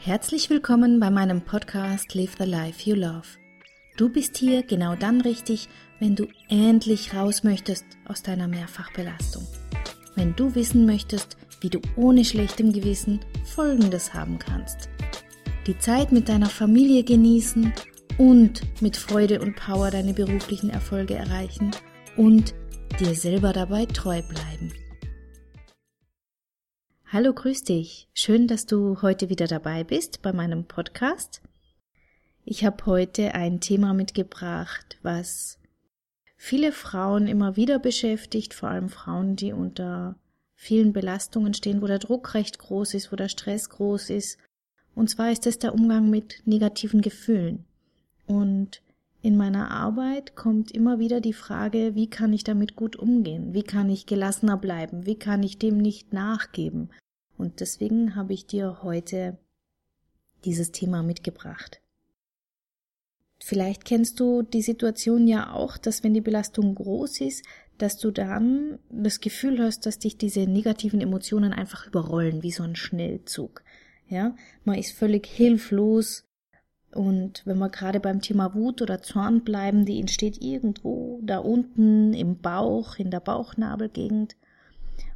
Herzlich 0.00 0.48
willkommen 0.48 1.00
bei 1.00 1.10
meinem 1.10 1.42
Podcast 1.42 2.14
Live 2.14 2.36
the 2.38 2.44
Life 2.44 2.88
You 2.88 2.94
Love. 2.94 3.26
Du 3.96 4.08
bist 4.08 4.36
hier 4.36 4.62
genau 4.62 4.94
dann 4.94 5.20
richtig, 5.20 5.68
wenn 5.98 6.14
du 6.14 6.28
endlich 6.48 7.14
raus 7.14 7.42
möchtest 7.42 7.84
aus 8.06 8.22
deiner 8.22 8.46
Mehrfachbelastung. 8.46 9.44
Wenn 10.14 10.36
du 10.36 10.54
wissen 10.54 10.86
möchtest, 10.86 11.36
wie 11.60 11.68
du 11.68 11.80
ohne 11.96 12.24
schlechtem 12.24 12.72
Gewissen 12.72 13.18
Folgendes 13.44 14.14
haben 14.14 14.38
kannst. 14.38 14.88
Die 15.66 15.76
Zeit 15.78 16.12
mit 16.12 16.28
deiner 16.28 16.48
Familie 16.48 17.02
genießen 17.02 17.72
und 18.18 18.62
mit 18.80 18.96
Freude 18.96 19.40
und 19.40 19.56
Power 19.56 19.90
deine 19.90 20.14
beruflichen 20.14 20.70
Erfolge 20.70 21.16
erreichen 21.16 21.72
und 22.16 22.54
dir 23.00 23.16
selber 23.16 23.52
dabei 23.52 23.84
treu 23.84 24.22
bleiben. 24.22 24.72
Hallo, 27.10 27.32
grüß 27.32 27.64
dich. 27.64 28.06
Schön, 28.12 28.48
dass 28.48 28.66
du 28.66 29.00
heute 29.00 29.30
wieder 29.30 29.46
dabei 29.46 29.82
bist 29.82 30.20
bei 30.20 30.34
meinem 30.34 30.66
Podcast. 30.66 31.40
Ich 32.44 32.66
habe 32.66 32.84
heute 32.84 33.34
ein 33.34 33.60
Thema 33.60 33.94
mitgebracht, 33.94 34.98
was 35.00 35.58
viele 36.36 36.70
Frauen 36.70 37.26
immer 37.26 37.56
wieder 37.56 37.78
beschäftigt, 37.78 38.52
vor 38.52 38.68
allem 38.68 38.90
Frauen, 38.90 39.36
die 39.36 39.54
unter 39.54 40.16
vielen 40.54 40.92
Belastungen 40.92 41.54
stehen, 41.54 41.80
wo 41.80 41.86
der 41.86 41.98
Druck 41.98 42.34
recht 42.34 42.58
groß 42.58 42.92
ist, 42.92 43.10
wo 43.10 43.16
der 43.16 43.30
Stress 43.30 43.70
groß 43.70 44.10
ist. 44.10 44.36
Und 44.94 45.08
zwar 45.08 45.32
ist 45.32 45.46
es 45.46 45.58
der 45.58 45.72
Umgang 45.72 46.10
mit 46.10 46.42
negativen 46.44 47.00
Gefühlen. 47.00 47.64
Und 48.26 48.82
in 49.28 49.36
meiner 49.36 49.70
Arbeit 49.70 50.36
kommt 50.36 50.70
immer 50.70 50.98
wieder 50.98 51.20
die 51.20 51.34
Frage, 51.34 51.94
wie 51.94 52.08
kann 52.08 52.32
ich 52.32 52.44
damit 52.44 52.76
gut 52.76 52.96
umgehen? 52.96 53.52
Wie 53.52 53.62
kann 53.62 53.90
ich 53.90 54.06
gelassener 54.06 54.56
bleiben? 54.56 55.04
Wie 55.04 55.18
kann 55.18 55.42
ich 55.42 55.58
dem 55.58 55.76
nicht 55.76 56.14
nachgeben? 56.14 56.88
Und 57.36 57.60
deswegen 57.60 58.16
habe 58.16 58.32
ich 58.32 58.46
dir 58.46 58.82
heute 58.82 59.36
dieses 60.46 60.72
Thema 60.72 61.02
mitgebracht. 61.02 61.82
Vielleicht 63.38 63.84
kennst 63.84 64.18
du 64.18 64.40
die 64.40 64.62
Situation 64.62 65.28
ja 65.28 65.52
auch, 65.52 65.76
dass 65.76 66.02
wenn 66.02 66.14
die 66.14 66.22
Belastung 66.22 66.74
groß 66.74 67.20
ist, 67.20 67.44
dass 67.76 67.98
du 67.98 68.10
dann 68.10 68.78
das 68.88 69.20
Gefühl 69.20 69.62
hast, 69.62 69.84
dass 69.84 69.98
dich 69.98 70.16
diese 70.16 70.46
negativen 70.46 71.02
Emotionen 71.02 71.52
einfach 71.52 71.86
überrollen, 71.86 72.42
wie 72.42 72.50
so 72.50 72.62
ein 72.62 72.76
Schnellzug. 72.76 73.62
Ja, 74.08 74.34
man 74.64 74.78
ist 74.78 74.92
völlig 74.92 75.26
hilflos, 75.26 76.24
und 76.92 77.42
wenn 77.44 77.58
wir 77.58 77.68
gerade 77.68 78.00
beim 78.00 78.22
Thema 78.22 78.54
Wut 78.54 78.80
oder 78.80 79.02
Zorn 79.02 79.42
bleiben, 79.42 79.84
die 79.84 80.00
entsteht 80.00 80.42
irgendwo 80.42 81.20
da 81.22 81.38
unten 81.38 82.14
im 82.14 82.38
Bauch, 82.38 82.96
in 82.96 83.10
der 83.10 83.20
Bauchnabelgegend. 83.20 84.36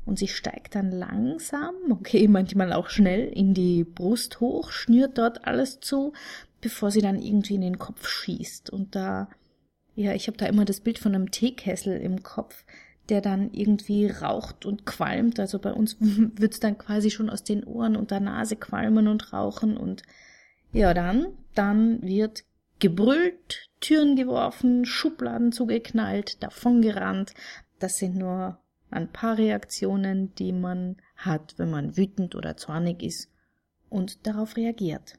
Und 0.05 0.19
sie 0.19 0.29
steigt 0.29 0.75
dann 0.75 0.91
langsam, 0.91 1.75
okay, 1.91 2.29
manchmal 2.29 2.73
auch 2.73 2.89
schnell 2.89 3.29
in 3.29 3.55
die 3.55 3.85
Brust 3.85 4.41
hoch, 4.41 4.71
schnürt 4.71 5.17
dort 5.17 5.47
alles 5.47 5.81
zu, 5.81 6.13
bevor 6.61 6.91
sie 6.91 7.01
dann 7.01 7.21
irgendwie 7.23 7.55
in 7.55 7.61
den 7.61 7.79
Kopf 7.79 8.09
schießt. 8.09 8.71
Und 8.71 8.95
da, 8.95 9.29
ja, 9.95 10.13
ich 10.13 10.27
habe 10.27 10.37
da 10.37 10.47
immer 10.47 10.65
das 10.65 10.81
Bild 10.81 10.99
von 10.99 11.15
einem 11.15 11.31
Teekessel 11.31 11.97
im 11.99 12.23
Kopf, 12.23 12.65
der 13.09 13.21
dann 13.21 13.53
irgendwie 13.53 14.09
raucht 14.09 14.67
und 14.67 14.85
qualmt. 14.87 15.39
Also 15.41 15.59
bei 15.59 15.73
uns 15.73 15.97
wird's 16.01 16.61
dann 16.61 16.79
quasi 16.79 17.11
schon 17.11 17.31
aus 17.31 17.45
den 17.45 17.65
Ohren 17.65 17.97
und 17.97 18.11
der 18.11 18.21
Nase 18.21 18.57
qualmen 18.57 19.09
und 19.09 19.33
rauchen 19.33 19.77
und 19.77 20.03
ja, 20.73 20.95
dann, 20.95 21.27
dann 21.55 22.03
wird 22.03 22.45
gebrüllt, 22.79 23.71
Türen 23.81 24.17
geworfen, 24.17 24.85
Schubladen 24.85 25.53
zugeknallt, 25.53 26.43
davongerannt. 26.43 27.35
Das 27.79 27.99
sind 27.99 28.17
nur 28.17 28.59
ein 28.91 29.11
paar 29.11 29.39
Reaktionen, 29.39 30.35
die 30.35 30.53
man 30.53 30.97
hat, 31.17 31.55
wenn 31.59 31.71
man 31.71 31.97
wütend 31.97 32.35
oder 32.35 32.57
zornig 32.57 33.03
ist 33.03 33.31
und 33.89 34.27
darauf 34.27 34.57
reagiert. 34.57 35.19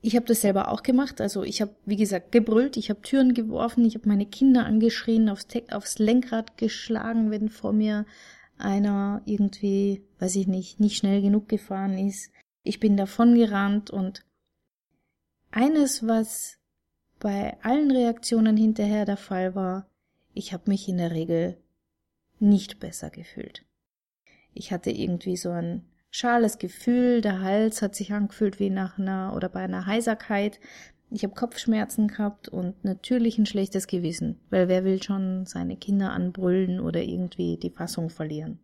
Ich 0.00 0.16
habe 0.16 0.26
das 0.26 0.42
selber 0.42 0.70
auch 0.70 0.82
gemacht. 0.82 1.20
Also 1.20 1.44
ich 1.44 1.62
habe, 1.62 1.74
wie 1.86 1.96
gesagt, 1.96 2.30
gebrüllt, 2.30 2.76
ich 2.76 2.90
habe 2.90 3.00
Türen 3.00 3.32
geworfen, 3.32 3.86
ich 3.86 3.94
habe 3.94 4.06
meine 4.08 4.26
Kinder 4.26 4.66
angeschrien, 4.66 5.30
aufs, 5.30 5.46
aufs 5.70 5.98
Lenkrad 5.98 6.58
geschlagen, 6.58 7.30
wenn 7.30 7.48
vor 7.48 7.72
mir 7.72 8.04
einer 8.58 9.22
irgendwie, 9.24 10.04
weiß 10.18 10.36
ich 10.36 10.46
nicht, 10.46 10.78
nicht 10.78 10.98
schnell 10.98 11.22
genug 11.22 11.48
gefahren 11.48 11.96
ist. 11.98 12.30
Ich 12.62 12.80
bin 12.80 12.96
davongerannt 12.96 13.90
und 13.90 14.24
eines, 15.54 16.06
was 16.06 16.58
bei 17.20 17.56
allen 17.62 17.90
Reaktionen 17.90 18.56
hinterher 18.56 19.04
der 19.04 19.16
Fall 19.16 19.54
war, 19.54 19.88
ich 20.32 20.52
habe 20.52 20.64
mich 20.66 20.88
in 20.88 20.98
der 20.98 21.12
Regel 21.12 21.56
nicht 22.40 22.80
besser 22.80 23.08
gefühlt. 23.08 23.64
Ich 24.52 24.72
hatte 24.72 24.90
irgendwie 24.90 25.36
so 25.36 25.50
ein 25.50 25.84
schales 26.10 26.58
Gefühl, 26.58 27.20
der 27.20 27.40
Hals 27.40 27.82
hat 27.82 27.94
sich 27.94 28.12
angefühlt 28.12 28.58
wie 28.58 28.70
nach 28.70 28.98
einer 28.98 29.32
oder 29.34 29.48
bei 29.48 29.60
einer 29.60 29.86
Heiserkeit. 29.86 30.58
Ich 31.10 31.22
habe 31.22 31.34
Kopfschmerzen 31.34 32.08
gehabt 32.08 32.48
und 32.48 32.84
natürlich 32.84 33.38
ein 33.38 33.46
schlechtes 33.46 33.86
Gewissen, 33.86 34.40
weil 34.50 34.66
wer 34.66 34.84
will 34.84 35.00
schon 35.02 35.46
seine 35.46 35.76
Kinder 35.76 36.10
anbrüllen 36.10 36.80
oder 36.80 37.00
irgendwie 37.02 37.58
die 37.58 37.70
Fassung 37.70 38.10
verlieren. 38.10 38.58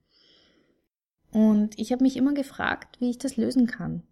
Und 1.30 1.78
ich 1.78 1.92
habe 1.92 2.02
mich 2.02 2.16
immer 2.16 2.34
gefragt, 2.34 3.00
wie 3.00 3.10
ich 3.10 3.18
das 3.18 3.36
lösen 3.36 3.68
kann. 3.68 4.02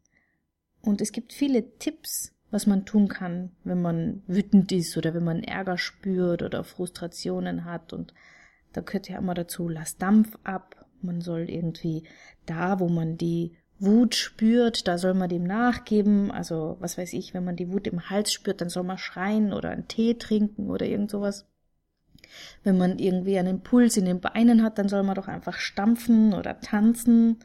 Und 0.80 1.00
es 1.00 1.10
gibt 1.10 1.32
viele 1.32 1.76
Tipps, 1.78 2.37
was 2.50 2.66
man 2.66 2.84
tun 2.84 3.08
kann, 3.08 3.50
wenn 3.64 3.82
man 3.82 4.22
wütend 4.26 4.72
ist 4.72 4.96
oder 4.96 5.14
wenn 5.14 5.24
man 5.24 5.42
Ärger 5.42 5.78
spürt 5.78 6.42
oder 6.42 6.64
Frustrationen 6.64 7.64
hat. 7.64 7.92
Und 7.92 8.14
da 8.72 8.80
gehört 8.80 9.08
ja 9.08 9.18
immer 9.18 9.34
dazu, 9.34 9.68
lass 9.68 9.98
Dampf 9.98 10.38
ab. 10.44 10.86
Man 11.02 11.20
soll 11.20 11.50
irgendwie 11.50 12.04
da, 12.46 12.80
wo 12.80 12.88
man 12.88 13.18
die 13.18 13.56
Wut 13.80 14.16
spürt, 14.16 14.88
da 14.88 14.98
soll 14.98 15.14
man 15.14 15.28
dem 15.28 15.44
nachgeben. 15.44 16.30
Also, 16.30 16.76
was 16.80 16.98
weiß 16.98 17.12
ich, 17.12 17.34
wenn 17.34 17.44
man 17.44 17.56
die 17.56 17.70
Wut 17.70 17.86
im 17.86 18.10
Hals 18.10 18.32
spürt, 18.32 18.60
dann 18.60 18.70
soll 18.70 18.82
man 18.82 18.98
schreien 18.98 19.52
oder 19.52 19.70
einen 19.70 19.86
Tee 19.86 20.14
trinken 20.14 20.70
oder 20.70 20.86
irgend 20.86 21.10
sowas. 21.10 21.46
Wenn 22.64 22.76
man 22.76 22.98
irgendwie 22.98 23.38
einen 23.38 23.56
Impuls 23.56 23.96
in 23.96 24.04
den 24.04 24.20
Beinen 24.20 24.62
hat, 24.62 24.78
dann 24.78 24.88
soll 24.88 25.02
man 25.02 25.14
doch 25.14 25.28
einfach 25.28 25.58
stampfen 25.58 26.34
oder 26.34 26.60
tanzen. 26.60 27.38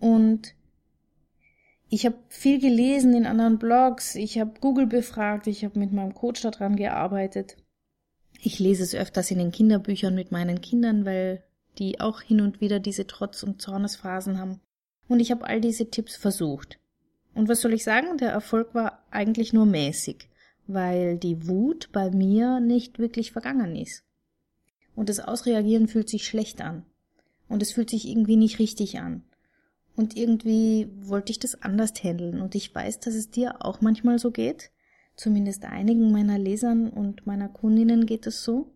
Und 0.00 0.54
ich 1.92 2.06
habe 2.06 2.16
viel 2.28 2.60
gelesen 2.60 3.14
in 3.14 3.26
anderen 3.26 3.58
Blogs, 3.58 4.14
ich 4.14 4.38
habe 4.38 4.54
Google 4.60 4.86
befragt, 4.86 5.46
ich 5.46 5.64
habe 5.64 5.78
mit 5.78 5.92
meinem 5.92 6.14
Coach 6.14 6.40
daran 6.42 6.76
gearbeitet. 6.76 7.56
Ich 8.40 8.58
lese 8.58 8.82
es 8.82 8.94
öfters 8.94 9.30
in 9.30 9.38
den 9.38 9.52
Kinderbüchern 9.52 10.14
mit 10.14 10.32
meinen 10.32 10.60
Kindern, 10.60 11.04
weil 11.04 11.44
die 11.78 12.00
auch 12.00 12.20
hin 12.20 12.40
und 12.40 12.60
wieder 12.60 12.80
diese 12.80 13.06
Trotz- 13.06 13.42
und 13.42 13.62
Zornesphasen 13.62 14.38
haben. 14.38 14.60
Und 15.08 15.20
ich 15.20 15.30
habe 15.30 15.46
all 15.46 15.60
diese 15.60 15.90
Tipps 15.90 16.16
versucht. 16.16 16.78
Und 17.34 17.48
was 17.48 17.60
soll 17.60 17.72
ich 17.72 17.84
sagen? 17.84 18.18
Der 18.18 18.30
Erfolg 18.30 18.74
war 18.74 19.04
eigentlich 19.10 19.52
nur 19.52 19.66
mäßig 19.66 20.28
weil 20.66 21.18
die 21.18 21.46
Wut 21.46 21.90
bei 21.92 22.10
mir 22.10 22.60
nicht 22.60 22.98
wirklich 22.98 23.32
vergangen 23.32 23.76
ist. 23.76 24.04
Und 24.94 25.08
das 25.08 25.20
Ausreagieren 25.20 25.88
fühlt 25.88 26.08
sich 26.08 26.26
schlecht 26.26 26.60
an. 26.60 26.84
Und 27.48 27.62
es 27.62 27.72
fühlt 27.72 27.90
sich 27.90 28.08
irgendwie 28.08 28.36
nicht 28.36 28.58
richtig 28.58 28.98
an. 28.98 29.22
Und 29.94 30.16
irgendwie 30.16 30.88
wollte 31.00 31.32
ich 31.32 31.38
das 31.38 31.62
anders 31.62 31.92
handeln. 32.02 32.40
Und 32.40 32.54
ich 32.54 32.74
weiß, 32.74 33.00
dass 33.00 33.14
es 33.14 33.30
dir 33.30 33.64
auch 33.64 33.80
manchmal 33.80 34.18
so 34.18 34.30
geht. 34.30 34.70
Zumindest 35.16 35.64
einigen 35.64 36.10
meiner 36.10 36.38
Lesern 36.38 36.88
und 36.88 37.26
meiner 37.26 37.48
Kundinnen 37.48 38.06
geht 38.06 38.26
es 38.26 38.42
so. 38.42 38.72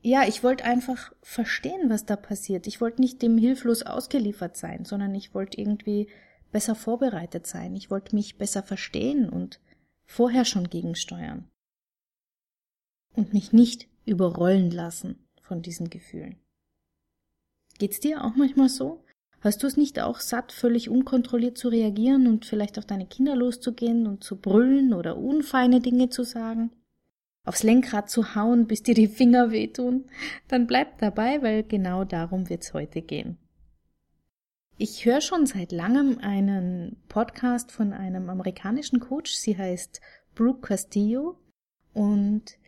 Ja, 0.00 0.28
ich 0.28 0.44
wollte 0.44 0.64
einfach 0.64 1.12
verstehen, 1.22 1.90
was 1.90 2.04
da 2.04 2.16
passiert. 2.16 2.66
Ich 2.66 2.80
wollte 2.80 3.00
nicht 3.00 3.22
dem 3.22 3.36
hilflos 3.38 3.82
ausgeliefert 3.82 4.56
sein, 4.56 4.84
sondern 4.84 5.14
ich 5.14 5.34
wollte 5.34 5.60
irgendwie 5.60 6.08
besser 6.52 6.74
vorbereitet 6.74 7.46
sein. 7.46 7.74
Ich 7.74 7.90
wollte 7.90 8.14
mich 8.14 8.38
besser 8.38 8.62
verstehen 8.62 9.28
und 9.28 9.60
vorher 10.04 10.44
schon 10.44 10.68
gegensteuern 10.70 11.50
und 13.14 13.32
mich 13.32 13.52
nicht 13.52 13.88
überrollen 14.04 14.70
lassen 14.70 15.26
von 15.42 15.62
diesen 15.62 15.90
Gefühlen. 15.90 16.36
Geht's 17.78 18.00
dir 18.00 18.24
auch 18.24 18.34
manchmal 18.36 18.68
so? 18.68 19.04
Hast 19.40 19.62
du 19.62 19.68
es 19.68 19.76
nicht 19.76 20.00
auch 20.00 20.18
satt, 20.18 20.50
völlig 20.50 20.90
unkontrolliert 20.90 21.56
zu 21.56 21.68
reagieren 21.68 22.26
und 22.26 22.44
vielleicht 22.44 22.78
auf 22.78 22.86
deine 22.86 23.06
Kinder 23.06 23.36
loszugehen 23.36 24.06
und 24.06 24.24
zu 24.24 24.36
brüllen 24.36 24.92
oder 24.92 25.16
unfeine 25.16 25.80
Dinge 25.80 26.08
zu 26.10 26.24
sagen? 26.24 26.70
Aufs 27.44 27.62
Lenkrad 27.62 28.10
zu 28.10 28.34
hauen, 28.34 28.66
bis 28.66 28.82
dir 28.82 28.94
die 28.94 29.06
Finger 29.06 29.50
wehtun? 29.50 30.06
Dann 30.48 30.66
bleib 30.66 30.98
dabei, 30.98 31.40
weil 31.40 31.62
genau 31.62 32.04
darum 32.04 32.48
wird's 32.48 32.74
heute 32.74 33.00
gehen. 33.00 33.38
Ich 34.76 35.04
höre 35.04 35.20
schon 35.20 35.46
seit 35.46 35.72
langem 35.72 36.18
einen 36.18 36.96
Podcast 37.08 37.72
von 37.72 37.92
einem 37.92 38.28
amerikanischen 38.30 39.00
Coach. 39.00 39.32
Sie 39.32 39.56
heißt 39.56 40.00
Brooke 40.34 40.60
Castillo. 40.60 41.36
Und 41.94 42.58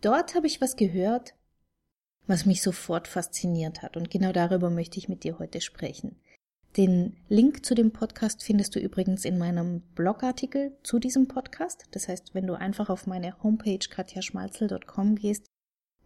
dort 0.00 0.34
habe 0.34 0.46
ich 0.46 0.60
was 0.60 0.76
gehört, 0.76 1.34
was 2.26 2.46
mich 2.46 2.62
sofort 2.62 3.08
fasziniert 3.08 3.82
hat. 3.82 3.96
Und 3.96 4.10
genau 4.10 4.32
darüber 4.32 4.70
möchte 4.70 4.98
ich 4.98 5.08
mit 5.08 5.24
dir 5.24 5.38
heute 5.38 5.60
sprechen. 5.60 6.16
Den 6.76 7.16
Link 7.28 7.66
zu 7.66 7.74
dem 7.74 7.90
Podcast 7.90 8.42
findest 8.42 8.74
du 8.74 8.80
übrigens 8.80 9.26
in 9.26 9.36
meinem 9.36 9.82
Blogartikel 9.94 10.72
zu 10.82 10.98
diesem 10.98 11.28
Podcast. 11.28 11.84
Das 11.90 12.08
heißt, 12.08 12.34
wenn 12.34 12.46
du 12.46 12.54
einfach 12.54 12.88
auf 12.88 13.06
meine 13.06 13.42
Homepage 13.42 13.78
katjaschmalzel.com 13.78 15.16
gehst 15.16 15.44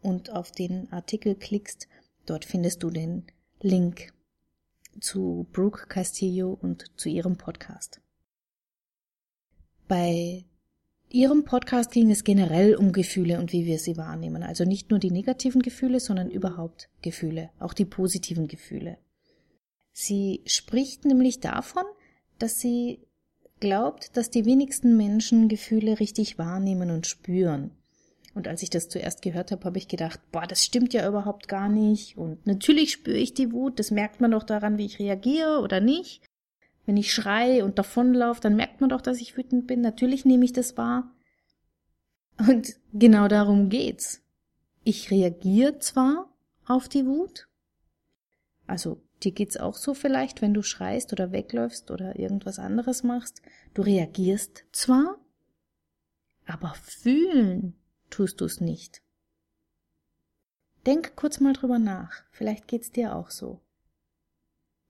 und 0.03 0.31
auf 0.31 0.51
den 0.51 0.93
Artikel 0.93 1.37
klickst, 1.37 1.87
dort 2.27 2.45
findest 2.45 2.83
du 2.83 2.91
den 2.91 3.27
Link 3.61 4.13
zu 5.01 5.47
Brooke 5.53 5.87
Castillo 5.87 6.59
und 6.61 6.87
zu 6.97 7.09
ihrem 7.09 7.37
Podcast. 7.37 8.01
Bei 9.87 10.45
ihrem 11.17 11.45
Podcast 11.45 11.93
ging 11.93 12.11
es 12.11 12.25
generell 12.25 12.77
um 12.77 12.93
Gefühle 12.93 13.39
und 13.39 13.51
wie 13.51 13.65
wir 13.65 13.79
sie 13.79 13.97
wahrnehmen. 13.97 14.43
Also 14.43 14.65
nicht 14.65 14.91
nur 14.91 14.99
die 14.99 15.11
negativen 15.11 15.63
Gefühle, 15.63 15.99
sondern 15.99 16.31
überhaupt 16.31 16.91
Gefühle, 17.01 17.49
auch 17.59 17.73
die 17.73 17.87
positiven 17.87 18.49
Gefühle. 18.49 18.99
Sie 19.93 20.43
spricht 20.45 21.07
nämlich 21.07 21.41
davon, 21.41 21.85
dass 22.39 22.61
sie 22.61 23.01
glaubt, 23.61 24.15
dass 24.19 24.29
die 24.29 24.45
wenigsten 24.45 24.99
Menschen 24.99 25.49
Gefühle 25.49 26.01
richtig 26.01 26.37
wahrnehmen 26.37 26.91
und 26.91 27.07
spüren. 27.07 27.71
Und 28.35 28.47
als 28.47 28.63
ich 28.63 28.69
das 28.69 28.91
zuerst 28.91 29.23
gehört 29.23 29.53
habe, 29.53 29.65
habe 29.65 29.79
ich 29.79 29.89
gedacht, 29.89 30.21
boah, 30.31 30.47
das 30.47 30.67
stimmt 30.67 30.93
ja 30.93 31.09
überhaupt 31.09 31.49
gar 31.49 31.71
nicht. 31.71 32.19
Und 32.19 32.47
natürlich 32.47 32.93
spüre 32.93 33.17
ich 33.17 33.33
die 33.33 33.53
Wut, 33.53 33.79
das 33.79 33.91
merkt 33.91 34.21
man 34.21 34.33
doch 34.33 34.43
daran, 34.43 34.77
wie 34.77 34.85
ich 34.85 34.99
reagiere 34.99 35.61
oder 35.63 35.81
nicht. 35.81 36.26
Wenn 36.87 36.97
ich 36.97 37.13
schreie 37.13 37.65
und 37.65 37.79
davonlaufe, 37.79 38.41
dann 38.41 38.57
merkt 38.57 38.81
man 38.81 38.91
doch, 38.91 39.03
dass 39.03 39.21
ich 39.21 39.37
wütend 39.37 39.67
bin. 39.67 39.81
Natürlich 39.81 40.25
nehme 40.25 40.45
ich 40.45 40.53
das 40.53 40.77
wahr. 40.77 41.13
Und 42.39 42.77
genau 42.93 43.29
darum 43.29 43.69
geht's. 43.69 44.23
Ich 44.85 45.11
reagiere 45.11 45.79
zwar 45.79 46.33
auf 46.65 46.89
die 46.89 47.07
Wut, 47.07 47.49
also 48.67 49.01
dir 49.23 49.33
geht's 49.33 49.57
auch 49.57 49.77
so 49.77 49.95
vielleicht, 49.95 50.43
wenn 50.43 50.55
du 50.55 50.63
schreist 50.63 51.13
oder 51.13 51.33
wegläufst 51.33 51.91
oder 51.91 52.19
irgendwas 52.19 52.59
anderes 52.59 53.03
machst. 53.03 53.43
Du 53.75 53.83
reagierst 53.83 54.65
zwar, 54.73 55.19
aber 56.47 56.75
fühlen 56.75 57.77
tust 58.11 58.41
du's 58.41 58.61
nicht. 58.61 59.03
Denk 60.85 61.17
kurz 61.17 61.41
mal 61.41 61.53
drüber 61.53 61.79
nach. 61.79 62.25
Vielleicht 62.31 62.69
geht's 62.69 62.93
dir 62.93 63.15
auch 63.15 63.31
so. 63.31 63.61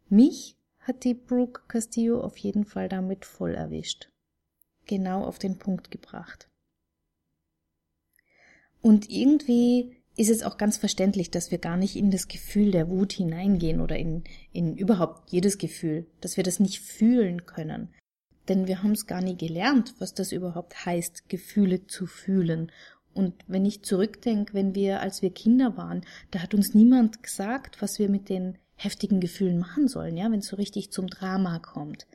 Mich 0.08 0.56
hat 0.86 1.04
die 1.04 1.14
Brooke 1.14 1.62
Castillo 1.68 2.20
auf 2.20 2.36
jeden 2.38 2.64
Fall 2.64 2.88
damit 2.88 3.24
voll 3.24 3.54
erwischt. 3.54 4.08
Genau 4.86 5.24
auf 5.24 5.38
den 5.38 5.58
Punkt 5.58 5.90
gebracht. 5.90 6.48
Und 8.80 9.10
irgendwie 9.10 9.96
ist 10.16 10.30
es 10.30 10.42
auch 10.42 10.58
ganz 10.58 10.76
verständlich, 10.78 11.30
dass 11.30 11.50
wir 11.50 11.58
gar 11.58 11.76
nicht 11.76 11.96
in 11.96 12.10
das 12.10 12.28
Gefühl 12.28 12.70
der 12.70 12.88
Wut 12.88 13.12
hineingehen 13.12 13.80
oder 13.80 13.96
in, 13.96 14.24
in 14.52 14.76
überhaupt 14.76 15.30
jedes 15.30 15.58
Gefühl, 15.58 16.06
dass 16.20 16.36
wir 16.36 16.44
das 16.44 16.60
nicht 16.60 16.80
fühlen 16.80 17.46
können. 17.46 17.92
Denn 18.48 18.68
wir 18.68 18.82
haben 18.82 18.92
es 18.92 19.06
gar 19.06 19.20
nie 19.20 19.36
gelernt, 19.36 19.94
was 19.98 20.14
das 20.14 20.30
überhaupt 20.30 20.86
heißt, 20.86 21.28
Gefühle 21.28 21.86
zu 21.88 22.06
fühlen. 22.06 22.70
Und 23.12 23.34
wenn 23.48 23.64
ich 23.64 23.82
zurückdenke, 23.82 24.54
wenn 24.54 24.74
wir, 24.74 25.00
als 25.00 25.20
wir 25.20 25.30
Kinder 25.30 25.76
waren, 25.76 26.02
da 26.30 26.42
hat 26.42 26.54
uns 26.54 26.74
niemand 26.74 27.22
gesagt, 27.22 27.82
was 27.82 27.98
wir 27.98 28.08
mit 28.08 28.28
den 28.28 28.56
heftigen 28.76 29.20
Gefühlen 29.20 29.58
machen 29.58 29.88
sollen, 29.88 30.16
ja, 30.16 30.30
wenn 30.30 30.40
es 30.40 30.48
so 30.48 30.56
richtig 30.56 30.92
zum 30.92 31.08
Drama 31.08 31.58
kommt. 31.58 32.06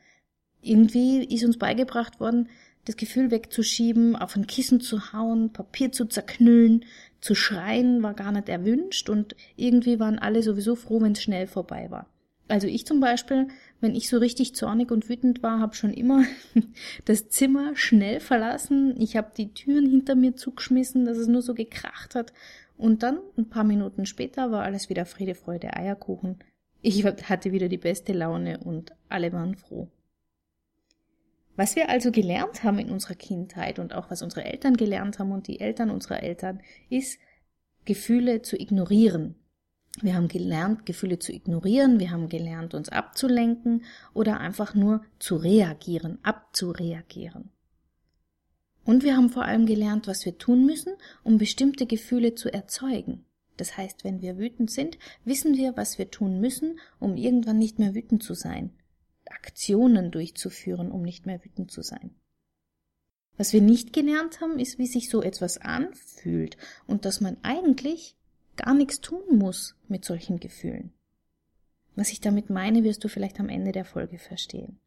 Irgendwie 0.62 1.24
ist 1.24 1.44
uns 1.44 1.58
beigebracht 1.58 2.20
worden, 2.20 2.48
das 2.84 2.96
Gefühl 2.96 3.30
wegzuschieben, 3.30 4.16
auf 4.16 4.36
ein 4.36 4.46
Kissen 4.46 4.80
zu 4.80 5.12
hauen, 5.12 5.52
Papier 5.52 5.92
zu 5.92 6.06
zerknüllen, 6.06 6.84
zu 7.20 7.34
schreien 7.34 8.02
war 8.02 8.14
gar 8.14 8.32
nicht 8.32 8.48
erwünscht 8.48 9.08
und 9.08 9.36
irgendwie 9.56 10.00
waren 10.00 10.18
alle 10.18 10.42
sowieso 10.42 10.74
froh, 10.74 11.00
wenn 11.00 11.12
es 11.12 11.22
schnell 11.22 11.46
vorbei 11.46 11.90
war. 11.90 12.08
Also 12.48 12.66
ich 12.66 12.84
zum 12.84 13.00
Beispiel, 13.00 13.48
wenn 13.80 13.94
ich 13.94 14.08
so 14.08 14.18
richtig 14.18 14.54
zornig 14.54 14.90
und 14.90 15.08
wütend 15.08 15.42
war, 15.42 15.60
habe 15.60 15.74
schon 15.74 15.92
immer 15.92 16.24
das 17.04 17.28
Zimmer 17.28 17.76
schnell 17.76 18.20
verlassen. 18.20 18.94
Ich 19.00 19.16
habe 19.16 19.30
die 19.36 19.54
Türen 19.54 19.88
hinter 19.88 20.16
mir 20.16 20.36
zugeschmissen, 20.36 21.04
dass 21.04 21.16
es 21.16 21.28
nur 21.28 21.42
so 21.42 21.54
gekracht 21.54 22.14
hat. 22.14 22.32
Und 22.76 23.02
dann, 23.04 23.20
ein 23.38 23.48
paar 23.48 23.64
Minuten 23.64 24.06
später, 24.06 24.50
war 24.50 24.64
alles 24.64 24.90
wieder 24.90 25.06
Friede, 25.06 25.34
Freude, 25.34 25.74
Eierkuchen. 25.76 26.40
Ich 26.82 27.04
hatte 27.04 27.52
wieder 27.52 27.68
die 27.68 27.78
beste 27.78 28.12
Laune 28.12 28.58
und 28.58 28.92
alle 29.08 29.32
waren 29.32 29.54
froh. 29.54 29.88
Was 31.54 31.76
wir 31.76 31.88
also 31.88 32.10
gelernt 32.10 32.64
haben 32.64 32.78
in 32.78 32.90
unserer 32.90 33.14
Kindheit 33.14 33.78
und 33.78 33.94
auch 33.94 34.10
was 34.10 34.22
unsere 34.22 34.44
Eltern 34.44 34.76
gelernt 34.76 35.18
haben 35.18 35.32
und 35.32 35.46
die 35.46 35.60
Eltern 35.60 35.90
unserer 35.90 36.22
Eltern, 36.22 36.60
ist, 36.88 37.18
Gefühle 37.84 38.42
zu 38.42 38.56
ignorieren. 38.56 39.36
Wir 40.00 40.14
haben 40.14 40.28
gelernt, 40.28 40.86
Gefühle 40.86 41.18
zu 41.18 41.32
ignorieren, 41.32 42.00
wir 42.00 42.10
haben 42.10 42.28
gelernt, 42.28 42.74
uns 42.74 42.88
abzulenken 42.88 43.84
oder 44.14 44.40
einfach 44.40 44.74
nur 44.74 45.04
zu 45.18 45.36
reagieren, 45.36 46.18
abzureagieren. 46.22 47.50
Und 48.84 49.04
wir 49.04 49.16
haben 49.16 49.28
vor 49.28 49.44
allem 49.44 49.66
gelernt, 49.66 50.08
was 50.08 50.24
wir 50.24 50.38
tun 50.38 50.64
müssen, 50.66 50.94
um 51.22 51.38
bestimmte 51.38 51.86
Gefühle 51.86 52.34
zu 52.34 52.52
erzeugen. 52.52 53.24
Das 53.56 53.76
heißt, 53.76 54.04
wenn 54.04 54.22
wir 54.22 54.38
wütend 54.38 54.70
sind, 54.70 54.98
wissen 55.24 55.56
wir, 55.56 55.76
was 55.76 55.98
wir 55.98 56.10
tun 56.10 56.40
müssen, 56.40 56.80
um 56.98 57.16
irgendwann 57.16 57.58
nicht 57.58 57.78
mehr 57.78 57.94
wütend 57.94 58.22
zu 58.22 58.34
sein. 58.34 58.70
Aktionen 59.26 60.10
durchzuführen, 60.10 60.90
um 60.90 61.02
nicht 61.02 61.26
mehr 61.26 61.44
wütend 61.44 61.70
zu 61.70 61.82
sein. 61.82 62.14
Was 63.36 63.52
wir 63.52 63.62
nicht 63.62 63.92
gelernt 63.92 64.40
haben, 64.40 64.58
ist, 64.58 64.78
wie 64.78 64.86
sich 64.86 65.08
so 65.08 65.22
etwas 65.22 65.58
anfühlt 65.58 66.56
und 66.86 67.04
dass 67.04 67.20
man 67.20 67.36
eigentlich 67.42 68.16
gar 68.56 68.74
nichts 68.74 69.00
tun 69.00 69.38
muss 69.38 69.74
mit 69.88 70.04
solchen 70.04 70.38
Gefühlen. 70.38 70.92
Was 71.94 72.10
ich 72.10 72.20
damit 72.20 72.50
meine, 72.50 72.84
wirst 72.84 73.04
du 73.04 73.08
vielleicht 73.08 73.40
am 73.40 73.48
Ende 73.48 73.72
der 73.72 73.84
Folge 73.84 74.18
verstehen. 74.18 74.78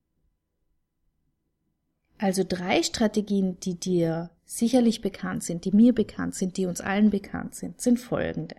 Also 2.18 2.44
drei 2.48 2.82
Strategien, 2.84 3.60
die 3.60 3.76
dir 3.76 4.30
sicherlich 4.46 5.02
bekannt 5.02 5.44
sind, 5.44 5.66
die 5.66 5.72
mir 5.72 5.94
bekannt 5.94 6.36
sind, 6.36 6.58
die 6.58 6.66
uns 6.66 6.82
allen 6.82 7.10
bekannt 7.10 7.56
sind, 7.56 7.82
sind 7.82 8.00
folgende. 8.00 8.56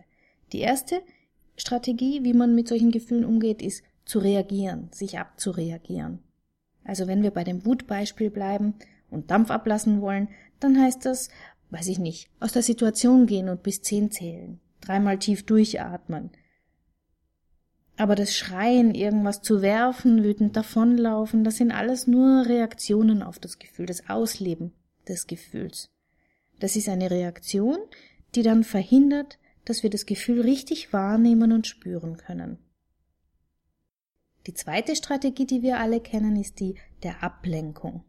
Die 0.52 0.60
erste 0.60 1.00
Strategie, 1.56 2.22
wie 2.22 2.34
man 2.34 2.54
mit 2.54 2.68
solchen 2.68 2.90
Gefühlen 2.90 3.24
umgeht, 3.24 3.62
ist 3.62 3.82
zu 4.04 4.18
reagieren, 4.18 4.88
sich 4.92 5.18
abzureagieren. 5.18 6.18
Also 6.84 7.06
wenn 7.06 7.22
wir 7.22 7.30
bei 7.30 7.44
dem 7.44 7.64
Wutbeispiel 7.64 8.30
bleiben 8.30 8.74
und 9.10 9.30
Dampf 9.30 9.50
ablassen 9.50 10.00
wollen, 10.00 10.28
dann 10.60 10.80
heißt 10.80 11.04
das, 11.04 11.30
weiß 11.70 11.88
ich 11.88 11.98
nicht, 11.98 12.28
aus 12.40 12.52
der 12.52 12.62
Situation 12.62 13.26
gehen 13.26 13.48
und 13.48 13.62
bis 13.62 13.82
zehn 13.82 14.10
zählen, 14.10 14.60
dreimal 14.80 15.18
tief 15.18 15.44
durchatmen. 15.44 16.30
Aber 17.96 18.14
das 18.14 18.36
Schreien, 18.36 18.94
irgendwas 18.94 19.40
zu 19.40 19.62
werfen, 19.62 20.22
wütend 20.22 20.56
davonlaufen, 20.56 21.44
das 21.44 21.56
sind 21.56 21.72
alles 21.72 22.06
nur 22.06 22.46
Reaktionen 22.46 23.22
auf 23.22 23.38
das 23.38 23.58
Gefühl, 23.58 23.86
das 23.86 24.08
Ausleben 24.10 24.72
des 25.08 25.26
Gefühls. 25.26 25.90
Das 26.60 26.76
ist 26.76 26.88
eine 26.88 27.10
Reaktion, 27.10 27.78
die 28.34 28.42
dann 28.42 28.64
verhindert, 28.64 29.38
dass 29.64 29.82
wir 29.82 29.90
das 29.90 30.06
Gefühl 30.06 30.42
richtig 30.42 30.92
wahrnehmen 30.92 31.52
und 31.52 31.66
spüren 31.66 32.16
können. 32.16 32.58
Die 34.46 34.54
zweite 34.54 34.94
Strategie, 34.94 35.46
die 35.46 35.62
wir 35.62 35.80
alle 35.80 36.00
kennen, 36.00 36.36
ist 36.36 36.60
die 36.60 36.76
der 37.02 37.22
Ablenkung. 37.22 38.04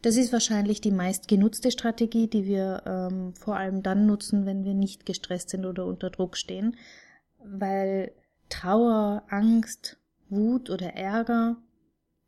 Das 0.00 0.16
ist 0.16 0.32
wahrscheinlich 0.32 0.80
die 0.80 0.92
meist 0.92 1.28
genutzte 1.28 1.70
Strategie, 1.70 2.28
die 2.28 2.46
wir 2.46 2.82
ähm, 2.86 3.34
vor 3.34 3.56
allem 3.56 3.82
dann 3.82 4.06
nutzen, 4.06 4.46
wenn 4.46 4.64
wir 4.64 4.74
nicht 4.74 5.04
gestresst 5.04 5.50
sind 5.50 5.66
oder 5.66 5.84
unter 5.84 6.08
Druck 6.08 6.36
stehen, 6.36 6.76
weil 7.40 8.12
Trauer, 8.48 9.24
Angst, 9.28 9.98
Wut 10.28 10.70
oder 10.70 10.94
Ärger, 10.94 11.56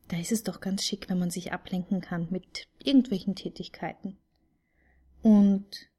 da 0.09 0.17
ist 0.19 0.33
es 0.33 0.43
doch 0.43 0.61
ganz 0.61 0.85
schick, 0.85 1.09
wenn 1.09 1.19
man 1.19 1.31
sich 1.31 1.53
ablenken 1.53 2.01
kann 2.01 2.29
mit 2.31 2.67
irgendwelchen 2.83 3.35
Tätigkeiten. 3.35 4.19
Und 5.23 5.91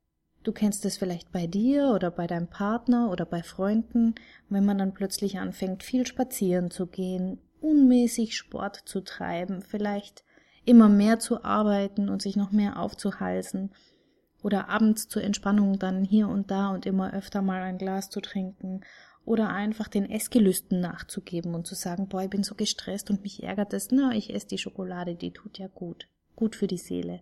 Du 0.43 0.51
kennst 0.51 0.85
es 0.85 0.97
vielleicht 0.97 1.31
bei 1.31 1.45
dir 1.45 1.91
oder 1.93 2.09
bei 2.09 2.25
deinem 2.25 2.47
Partner 2.47 3.11
oder 3.11 3.25
bei 3.25 3.43
Freunden, 3.43 4.15
wenn 4.49 4.65
man 4.65 4.79
dann 4.79 4.93
plötzlich 4.93 5.37
anfängt, 5.37 5.83
viel 5.83 6.07
spazieren 6.07 6.71
zu 6.71 6.87
gehen, 6.87 7.37
unmäßig 7.59 8.35
Sport 8.35 8.77
zu 8.85 9.01
treiben, 9.01 9.61
vielleicht 9.61 10.23
immer 10.65 10.89
mehr 10.89 11.19
zu 11.19 11.43
arbeiten 11.43 12.09
und 12.09 12.23
sich 12.23 12.35
noch 12.37 12.51
mehr 12.51 12.79
aufzuhalsen 12.79 13.71
oder 14.41 14.67
abends 14.69 15.07
zur 15.07 15.23
Entspannung 15.23 15.77
dann 15.77 16.03
hier 16.03 16.27
und 16.27 16.49
da 16.49 16.69
und 16.69 16.87
immer 16.87 17.13
öfter 17.13 17.43
mal 17.43 17.61
ein 17.61 17.77
Glas 17.77 18.09
zu 18.09 18.19
trinken 18.19 18.81
oder 19.25 19.49
einfach 19.49 19.87
den 19.87 20.09
Essgelüsten 20.09 20.79
nachzugeben 20.79 21.53
und 21.53 21.67
zu 21.67 21.75
sagen, 21.75 22.07
boah, 22.07 22.23
ich 22.23 22.29
bin 22.29 22.43
so 22.43 22.55
gestresst 22.55 23.09
und 23.09 23.21
mich 23.23 23.43
ärgert 23.43 23.73
es, 23.73 23.91
na, 23.91 24.13
ich 24.13 24.33
esse 24.33 24.47
die 24.47 24.57
Schokolade, 24.57 25.15
die 25.15 25.31
tut 25.31 25.59
ja 25.59 25.67
gut, 25.67 26.07
gut 26.35 26.55
für 26.55 26.67
die 26.67 26.77
Seele. 26.77 27.21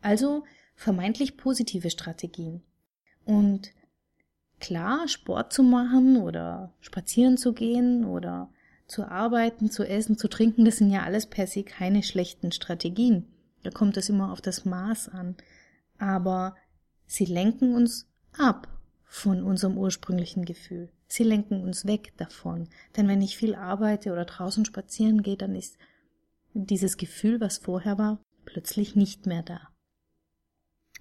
Also 0.00 0.44
vermeintlich 0.76 1.36
positive 1.36 1.90
Strategien. 1.90 2.62
Und 3.24 3.72
klar, 4.60 5.08
Sport 5.08 5.52
zu 5.52 5.62
machen 5.62 6.18
oder 6.18 6.72
spazieren 6.80 7.36
zu 7.36 7.52
gehen 7.52 8.04
oder 8.04 8.50
zu 8.86 9.04
arbeiten, 9.08 9.70
zu 9.70 9.82
essen, 9.82 10.18
zu 10.18 10.28
trinken, 10.28 10.64
das 10.64 10.76
sind 10.76 10.90
ja 10.90 11.02
alles 11.02 11.26
per 11.26 11.46
se 11.46 11.64
keine 11.64 12.02
schlechten 12.02 12.52
Strategien. 12.52 13.26
Da 13.62 13.70
kommt 13.70 13.96
es 13.96 14.08
immer 14.08 14.30
auf 14.30 14.40
das 14.40 14.64
Maß 14.64 15.08
an. 15.08 15.36
Aber 15.98 16.54
sie 17.06 17.24
lenken 17.24 17.74
uns 17.74 18.06
ab 18.36 18.68
von 19.14 19.44
unserem 19.44 19.78
ursprünglichen 19.78 20.44
Gefühl. 20.44 20.90
Sie 21.06 21.22
lenken 21.22 21.62
uns 21.62 21.86
weg 21.86 22.12
davon. 22.16 22.68
Denn 22.96 23.06
wenn 23.06 23.22
ich 23.22 23.36
viel 23.36 23.54
arbeite 23.54 24.10
oder 24.10 24.24
draußen 24.24 24.64
spazieren 24.64 25.22
gehe, 25.22 25.36
dann 25.36 25.54
ist 25.54 25.78
dieses 26.52 26.96
Gefühl, 26.96 27.40
was 27.40 27.58
vorher 27.58 27.96
war, 27.96 28.18
plötzlich 28.44 28.96
nicht 28.96 29.26
mehr 29.26 29.44
da. 29.44 29.68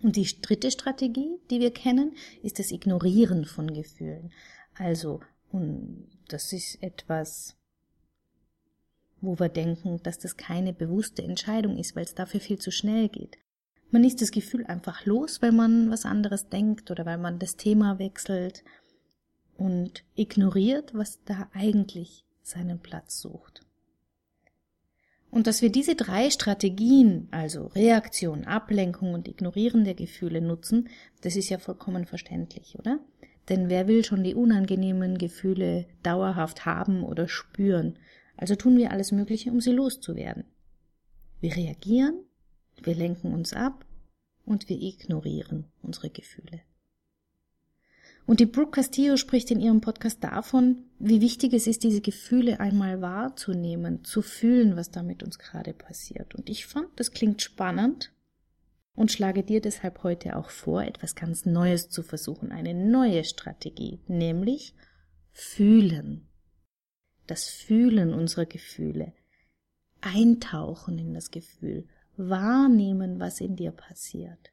Und 0.03 0.15
die 0.15 0.41
dritte 0.41 0.69
Strategie, 0.69 1.39
die 1.49 1.59
wir 1.59 1.71
kennen, 1.71 2.15
ist 2.43 2.59
das 2.59 2.71
Ignorieren 2.71 3.45
von 3.45 3.73
Gefühlen. 3.73 4.31
Also, 4.75 5.21
und 5.51 6.07
das 6.27 6.53
ist 6.53 6.83
etwas 6.83 7.57
wo 9.21 9.39
wir 9.39 9.47
denken, 9.47 10.03
dass 10.03 10.19
das 10.19 10.35
keine 10.35 10.73
bewusste 10.73 11.23
Entscheidung 11.23 11.77
ist, 11.77 11.95
weil 11.95 12.03
es 12.03 12.13
dafür 12.13 12.41
viel 12.41 12.59
zu 12.59 12.71
schnell 12.71 13.07
geht. 13.07 13.37
Man 13.93 14.03
ist 14.03 14.23
das 14.23 14.31
Gefühl 14.31 14.65
einfach 14.65 15.05
los, 15.05 15.43
weil 15.43 15.51
man 15.51 15.91
was 15.91 16.03
anderes 16.03 16.49
denkt 16.49 16.89
oder 16.89 17.05
weil 17.05 17.19
man 17.19 17.37
das 17.37 17.57
Thema 17.57 17.99
wechselt 17.99 18.63
und 19.55 20.03
ignoriert, 20.15 20.95
was 20.95 21.23
da 21.25 21.47
eigentlich 21.53 22.25
seinen 22.41 22.79
Platz 22.79 23.19
sucht. 23.19 23.61
Und 25.29 25.45
dass 25.45 25.61
wir 25.61 25.71
diese 25.71 25.93
drei 25.93 26.31
Strategien, 26.31 27.27
also 27.29 27.67
Reaktion, 27.67 28.45
Ablenkung 28.45 29.13
und 29.13 29.27
Ignorieren 29.27 29.83
der 29.83 29.93
Gefühle 29.93 30.41
nutzen, 30.41 30.89
das 31.21 31.35
ist 31.35 31.49
ja 31.49 31.59
vollkommen 31.59 32.07
verständlich, 32.07 32.79
oder? 32.79 32.97
Denn 33.47 33.69
wer 33.69 33.87
will 33.87 34.03
schon 34.03 34.23
die 34.23 34.33
unangenehmen 34.33 35.19
Gefühle 35.19 35.85
dauerhaft 36.01 36.65
haben 36.65 37.03
oder 37.03 37.27
spüren? 37.27 37.99
Also 38.37 38.55
tun 38.55 38.75
wir 38.75 38.89
alles 38.89 39.11
Mögliche, 39.11 39.51
um 39.51 39.61
sie 39.61 39.71
loszuwerden. 39.71 40.45
Wir 41.41 41.55
reagieren, 41.55 42.25
wir 42.81 42.95
lenken 42.95 43.33
uns 43.33 43.53
ab 43.53 43.85
und 44.45 44.69
wir 44.69 44.81
ignorieren 44.81 45.65
unsere 45.81 46.09
Gefühle. 46.09 46.61
Und 48.25 48.39
die 48.39 48.45
Brooke 48.45 48.71
Castillo 48.71 49.17
spricht 49.17 49.51
in 49.51 49.59
ihrem 49.59 49.81
Podcast 49.81 50.23
davon, 50.23 50.85
wie 50.97 51.19
wichtig 51.19 51.53
es 51.53 51.67
ist, 51.67 51.83
diese 51.83 51.99
Gefühle 51.99 52.59
einmal 52.59 53.01
wahrzunehmen, 53.01 54.05
zu 54.05 54.21
fühlen, 54.21 54.77
was 54.77 54.91
da 54.91 55.03
mit 55.03 55.23
uns 55.23 55.39
gerade 55.39 55.73
passiert. 55.73 56.33
Und 56.33 56.49
ich 56.49 56.65
fand, 56.65 56.87
das 56.95 57.11
klingt 57.11 57.41
spannend 57.41 58.13
und 58.95 59.11
schlage 59.11 59.43
dir 59.43 59.59
deshalb 59.59 60.03
heute 60.03 60.37
auch 60.37 60.49
vor, 60.49 60.83
etwas 60.83 61.15
ganz 61.15 61.45
Neues 61.45 61.89
zu 61.89 62.01
versuchen, 62.01 62.51
eine 62.51 62.73
neue 62.73 63.25
Strategie, 63.25 63.99
nämlich 64.07 64.73
fühlen. 65.31 66.29
Das 67.27 67.49
Fühlen 67.49 68.13
unserer 68.13 68.45
Gefühle, 68.45 69.13
eintauchen 69.99 70.97
in 70.97 71.13
das 71.13 71.31
Gefühl, 71.31 71.87
wahrnehmen, 72.17 73.19
was 73.19 73.41
in 73.41 73.55
dir 73.55 73.71
passiert. 73.71 74.51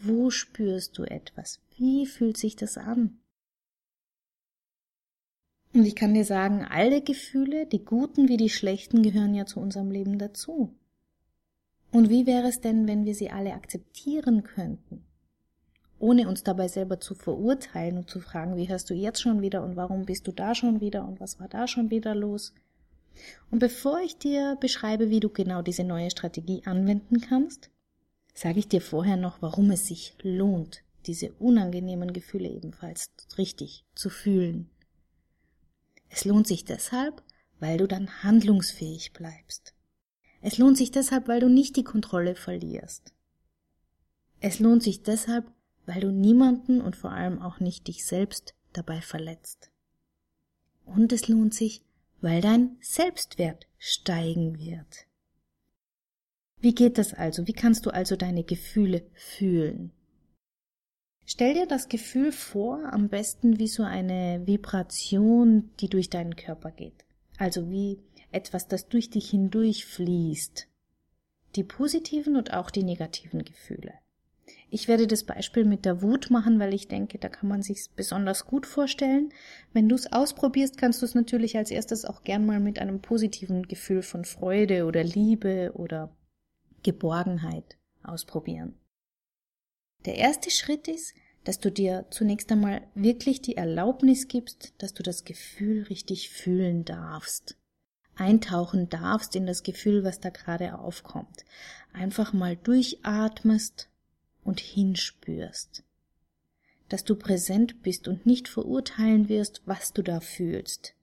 Wo 0.00 0.30
spürst 0.30 0.96
du 0.96 1.04
etwas? 1.04 1.60
Wie 1.76 2.06
fühlt 2.06 2.36
sich 2.36 2.56
das 2.56 2.78
an? 2.78 3.18
Und 5.72 5.84
ich 5.84 5.94
kann 5.94 6.14
dir 6.14 6.24
sagen, 6.24 6.64
alle 6.64 7.00
Gefühle, 7.00 7.66
die 7.66 7.84
guten 7.84 8.28
wie 8.28 8.36
die 8.36 8.48
schlechten, 8.48 9.02
gehören 9.02 9.34
ja 9.34 9.46
zu 9.46 9.60
unserem 9.60 9.90
Leben 9.90 10.18
dazu. 10.18 10.74
Und 11.92 12.08
wie 12.08 12.26
wäre 12.26 12.48
es 12.48 12.60
denn, 12.60 12.88
wenn 12.88 13.04
wir 13.04 13.14
sie 13.14 13.30
alle 13.30 13.54
akzeptieren 13.54 14.42
könnten? 14.42 15.04
Ohne 15.98 16.28
uns 16.28 16.42
dabei 16.42 16.66
selber 16.66 16.98
zu 16.98 17.14
verurteilen 17.14 17.98
und 17.98 18.08
zu 18.08 18.20
fragen, 18.20 18.56
wie 18.56 18.68
hörst 18.68 18.88
du 18.90 18.94
jetzt 18.94 19.20
schon 19.20 19.42
wieder 19.42 19.62
und 19.62 19.76
warum 19.76 20.06
bist 20.06 20.26
du 20.26 20.32
da 20.32 20.54
schon 20.54 20.80
wieder 20.80 21.06
und 21.06 21.20
was 21.20 21.38
war 21.38 21.48
da 21.48 21.66
schon 21.66 21.90
wieder 21.90 22.14
los? 22.14 22.54
Und 23.50 23.58
bevor 23.58 24.00
ich 24.00 24.16
dir 24.16 24.56
beschreibe, 24.60 25.10
wie 25.10 25.20
du 25.20 25.28
genau 25.28 25.62
diese 25.62 25.84
neue 25.84 26.10
Strategie 26.10 26.62
anwenden 26.64 27.20
kannst, 27.20 27.70
sage 28.34 28.58
ich 28.58 28.68
dir 28.68 28.80
vorher 28.80 29.16
noch, 29.16 29.42
warum 29.42 29.70
es 29.70 29.86
sich 29.86 30.14
lohnt, 30.22 30.82
diese 31.06 31.32
unangenehmen 31.32 32.12
Gefühle 32.12 32.48
ebenfalls 32.48 33.10
richtig 33.36 33.84
zu 33.94 34.10
fühlen. 34.10 34.70
Es 36.08 36.24
lohnt 36.24 36.46
sich 36.46 36.64
deshalb, 36.64 37.22
weil 37.58 37.78
du 37.78 37.86
dann 37.86 38.22
handlungsfähig 38.22 39.12
bleibst. 39.12 39.74
Es 40.42 40.58
lohnt 40.58 40.78
sich 40.78 40.90
deshalb, 40.90 41.28
weil 41.28 41.40
du 41.40 41.48
nicht 41.48 41.76
die 41.76 41.84
Kontrolle 41.84 42.34
verlierst. 42.34 43.12
Es 44.40 44.58
lohnt 44.58 44.82
sich 44.82 45.02
deshalb, 45.02 45.50
weil 45.86 46.00
du 46.00 46.10
niemanden 46.10 46.80
und 46.80 46.96
vor 46.96 47.10
allem 47.10 47.40
auch 47.42 47.60
nicht 47.60 47.88
dich 47.88 48.06
selbst 48.06 48.54
dabei 48.72 49.00
verletzt. 49.00 49.70
Und 50.86 51.12
es 51.12 51.28
lohnt 51.28 51.54
sich, 51.54 51.84
weil 52.20 52.40
dein 52.40 52.76
Selbstwert 52.80 53.66
steigen 53.78 54.58
wird. 54.58 55.06
Wie 56.60 56.74
geht 56.74 56.98
das 56.98 57.14
also? 57.14 57.46
Wie 57.46 57.54
kannst 57.54 57.86
du 57.86 57.90
also 57.90 58.16
deine 58.16 58.44
Gefühle 58.44 59.02
fühlen? 59.14 59.92
Stell 61.24 61.54
dir 61.54 61.66
das 61.66 61.88
Gefühl 61.88 62.32
vor, 62.32 62.92
am 62.92 63.08
besten 63.08 63.58
wie 63.58 63.68
so 63.68 63.82
eine 63.82 64.46
Vibration, 64.46 65.70
die 65.80 65.88
durch 65.88 66.10
deinen 66.10 66.36
Körper 66.36 66.70
geht. 66.70 67.04
Also 67.38 67.70
wie 67.70 67.98
etwas, 68.32 68.68
das 68.68 68.88
durch 68.88 69.10
dich 69.10 69.30
hindurch 69.30 69.86
fließt. 69.86 70.66
Die 71.56 71.64
positiven 71.64 72.36
und 72.36 72.52
auch 72.52 72.70
die 72.70 72.82
negativen 72.82 73.44
Gefühle. 73.44 73.94
Ich 74.72 74.86
werde 74.86 75.08
das 75.08 75.24
Beispiel 75.24 75.64
mit 75.64 75.84
der 75.84 76.00
Wut 76.00 76.30
machen, 76.30 76.60
weil 76.60 76.72
ich 76.72 76.86
denke, 76.86 77.18
da 77.18 77.28
kann 77.28 77.48
man 77.48 77.60
sich 77.60 77.90
besonders 77.96 78.46
gut 78.46 78.66
vorstellen. 78.66 79.32
Wenn 79.72 79.88
du 79.88 79.96
es 79.96 80.12
ausprobierst, 80.12 80.78
kannst 80.78 81.02
du 81.02 81.06
es 81.06 81.16
natürlich 81.16 81.56
als 81.56 81.72
erstes 81.72 82.04
auch 82.04 82.22
gern 82.22 82.46
mal 82.46 82.60
mit 82.60 82.78
einem 82.78 83.02
positiven 83.02 83.64
Gefühl 83.66 84.02
von 84.02 84.24
Freude 84.24 84.86
oder 84.86 85.02
Liebe 85.02 85.72
oder 85.74 86.14
Geborgenheit 86.84 87.78
ausprobieren. 88.04 88.78
Der 90.06 90.14
erste 90.14 90.52
Schritt 90.52 90.86
ist, 90.86 91.14
dass 91.42 91.58
du 91.58 91.72
dir 91.72 92.06
zunächst 92.10 92.52
einmal 92.52 92.82
wirklich 92.94 93.42
die 93.42 93.56
Erlaubnis 93.56 94.28
gibst, 94.28 94.74
dass 94.78 94.94
du 94.94 95.02
das 95.02 95.24
Gefühl 95.24 95.82
richtig 95.84 96.30
fühlen 96.30 96.84
darfst. 96.84 97.56
Eintauchen 98.14 98.88
darfst 98.88 99.34
in 99.34 99.46
das 99.46 99.64
Gefühl, 99.64 100.04
was 100.04 100.20
da 100.20 100.30
gerade 100.30 100.78
aufkommt. 100.78 101.44
Einfach 101.92 102.32
mal 102.32 102.56
durchatmest 102.56 103.89
und 104.44 104.60
hinspürst. 104.60 105.84
Dass 106.88 107.04
du 107.04 107.14
präsent 107.14 107.82
bist 107.82 108.08
und 108.08 108.26
nicht 108.26 108.48
verurteilen 108.48 109.28
wirst, 109.28 109.62
was 109.64 109.92
du 109.92 110.02
da 110.02 110.20
fühlst. 110.20 110.94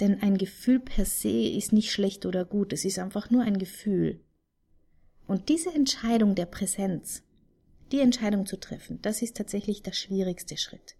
Denn 0.00 0.20
ein 0.20 0.36
Gefühl 0.36 0.80
per 0.80 1.06
se 1.06 1.48
ist 1.48 1.72
nicht 1.72 1.90
schlecht 1.90 2.26
oder 2.26 2.44
gut, 2.44 2.72
es 2.72 2.84
ist 2.84 2.98
einfach 2.98 3.30
nur 3.30 3.42
ein 3.42 3.58
Gefühl. 3.58 4.20
Und 5.26 5.48
diese 5.48 5.74
Entscheidung 5.74 6.34
der 6.34 6.46
Präsenz, 6.46 7.22
die 7.92 8.00
Entscheidung 8.00 8.46
zu 8.46 8.58
treffen, 8.58 9.00
das 9.02 9.22
ist 9.22 9.36
tatsächlich 9.36 9.82
der 9.82 9.92
schwierigste 9.92 10.56
Schritt. 10.56 10.96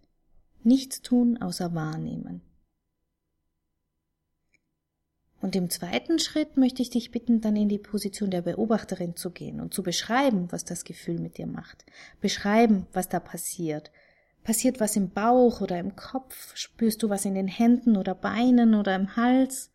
Nichts 0.62 1.02
tun 1.02 1.36
außer 1.36 1.74
wahrnehmen. 1.74 2.40
Und 5.40 5.54
im 5.54 5.68
zweiten 5.68 6.18
Schritt 6.18 6.56
möchte 6.56 6.82
ich 6.82 6.90
dich 6.90 7.10
bitten, 7.10 7.40
dann 7.40 7.56
in 7.56 7.68
die 7.68 7.78
Position 7.78 8.30
der 8.30 8.42
Beobachterin 8.42 9.16
zu 9.16 9.30
gehen 9.30 9.60
und 9.60 9.74
zu 9.74 9.82
beschreiben, 9.82 10.50
was 10.50 10.64
das 10.64 10.84
Gefühl 10.84 11.18
mit 11.18 11.36
dir 11.36 11.46
macht. 11.46 11.84
Beschreiben, 12.20 12.86
was 12.92 13.08
da 13.08 13.20
passiert. 13.20 13.90
Passiert 14.44 14.80
was 14.80 14.96
im 14.96 15.10
Bauch 15.10 15.60
oder 15.60 15.78
im 15.78 15.94
Kopf? 15.94 16.56
Spürst 16.56 17.02
du 17.02 17.10
was 17.10 17.24
in 17.24 17.34
den 17.34 17.48
Händen 17.48 17.96
oder 17.96 18.14
Beinen 18.14 18.74
oder 18.74 18.94
im 18.94 19.16
Hals? 19.16 19.70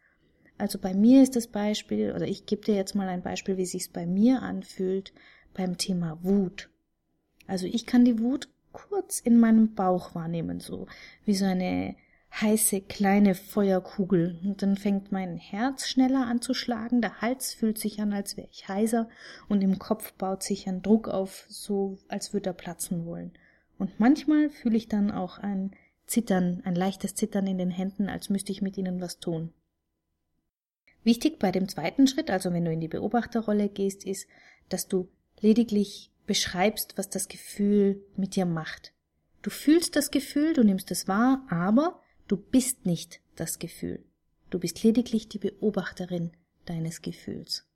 Also 0.57 0.79
bei 0.79 0.93
mir 0.93 1.23
ist 1.23 1.35
das 1.35 1.47
Beispiel, 1.47 2.13
oder 2.13 2.27
ich 2.27 2.45
gebe 2.45 2.63
dir 2.63 2.75
jetzt 2.75 2.95
mal 2.95 3.09
ein 3.09 3.21
Beispiel, 3.21 3.57
wie 3.57 3.65
sich's 3.65 3.89
bei 3.89 4.05
mir 4.05 4.41
anfühlt, 4.41 5.13
beim 5.53 5.77
Thema 5.77 6.19
Wut. 6.21 6.69
Also 7.47 7.65
ich 7.65 7.85
kann 7.85 8.05
die 8.05 8.19
Wut 8.19 8.47
kurz 8.71 9.19
in 9.19 9.39
meinem 9.39 9.73
Bauch 9.73 10.15
wahrnehmen, 10.15 10.59
so 10.59 10.87
wie 11.25 11.35
so 11.35 11.45
eine 11.45 11.95
heiße 12.39 12.81
kleine 12.81 13.35
Feuerkugel. 13.35 14.39
Und 14.43 14.61
dann 14.61 14.77
fängt 14.77 15.11
mein 15.11 15.37
Herz 15.37 15.87
schneller 15.87 16.25
an 16.25 16.41
zu 16.41 16.53
schlagen, 16.53 17.01
der 17.01 17.21
Hals 17.21 17.53
fühlt 17.53 17.77
sich 17.77 17.99
an, 17.99 18.13
als 18.13 18.37
wäre 18.37 18.47
ich 18.51 18.67
heiser, 18.67 19.09
und 19.49 19.61
im 19.61 19.79
Kopf 19.79 20.13
baut 20.13 20.43
sich 20.43 20.67
ein 20.67 20.81
Druck 20.81 21.07
auf, 21.07 21.45
so 21.49 21.97
als 22.07 22.33
würde 22.33 22.51
er 22.51 22.53
platzen 22.53 23.05
wollen. 23.05 23.31
Und 23.77 23.99
manchmal 23.99 24.49
fühle 24.49 24.77
ich 24.77 24.87
dann 24.87 25.11
auch 25.11 25.39
ein 25.39 25.71
Zittern, 26.05 26.61
ein 26.65 26.75
leichtes 26.75 27.15
Zittern 27.15 27.47
in 27.47 27.57
den 27.57 27.71
Händen, 27.71 28.09
als 28.09 28.29
müsste 28.29 28.51
ich 28.51 28.61
mit 28.61 28.77
ihnen 28.77 29.01
was 29.01 29.19
tun. 29.19 29.53
Wichtig 31.03 31.39
bei 31.39 31.51
dem 31.51 31.67
zweiten 31.67 32.05
Schritt, 32.07 32.29
also 32.29 32.53
wenn 32.53 32.65
du 32.65 32.71
in 32.71 32.79
die 32.79 32.87
Beobachterrolle 32.87 33.69
gehst, 33.69 34.05
ist, 34.05 34.27
dass 34.69 34.87
du 34.87 35.09
lediglich 35.39 36.11
beschreibst, 36.27 36.97
was 36.97 37.09
das 37.09 37.27
Gefühl 37.27 38.03
mit 38.15 38.35
dir 38.35 38.45
macht. 38.45 38.93
Du 39.41 39.49
fühlst 39.49 39.95
das 39.95 40.11
Gefühl, 40.11 40.53
du 40.53 40.63
nimmst 40.63 40.91
es 40.91 41.07
wahr, 41.07 41.45
aber 41.49 42.00
du 42.31 42.37
bist 42.37 42.85
nicht 42.85 43.19
das 43.35 43.59
Gefühl. 43.59 44.05
Du 44.49 44.59
bist 44.59 44.83
lediglich 44.83 45.27
die 45.27 45.37
Beobachterin 45.37 46.31
deines 46.65 47.01
Gefühls. 47.01 47.67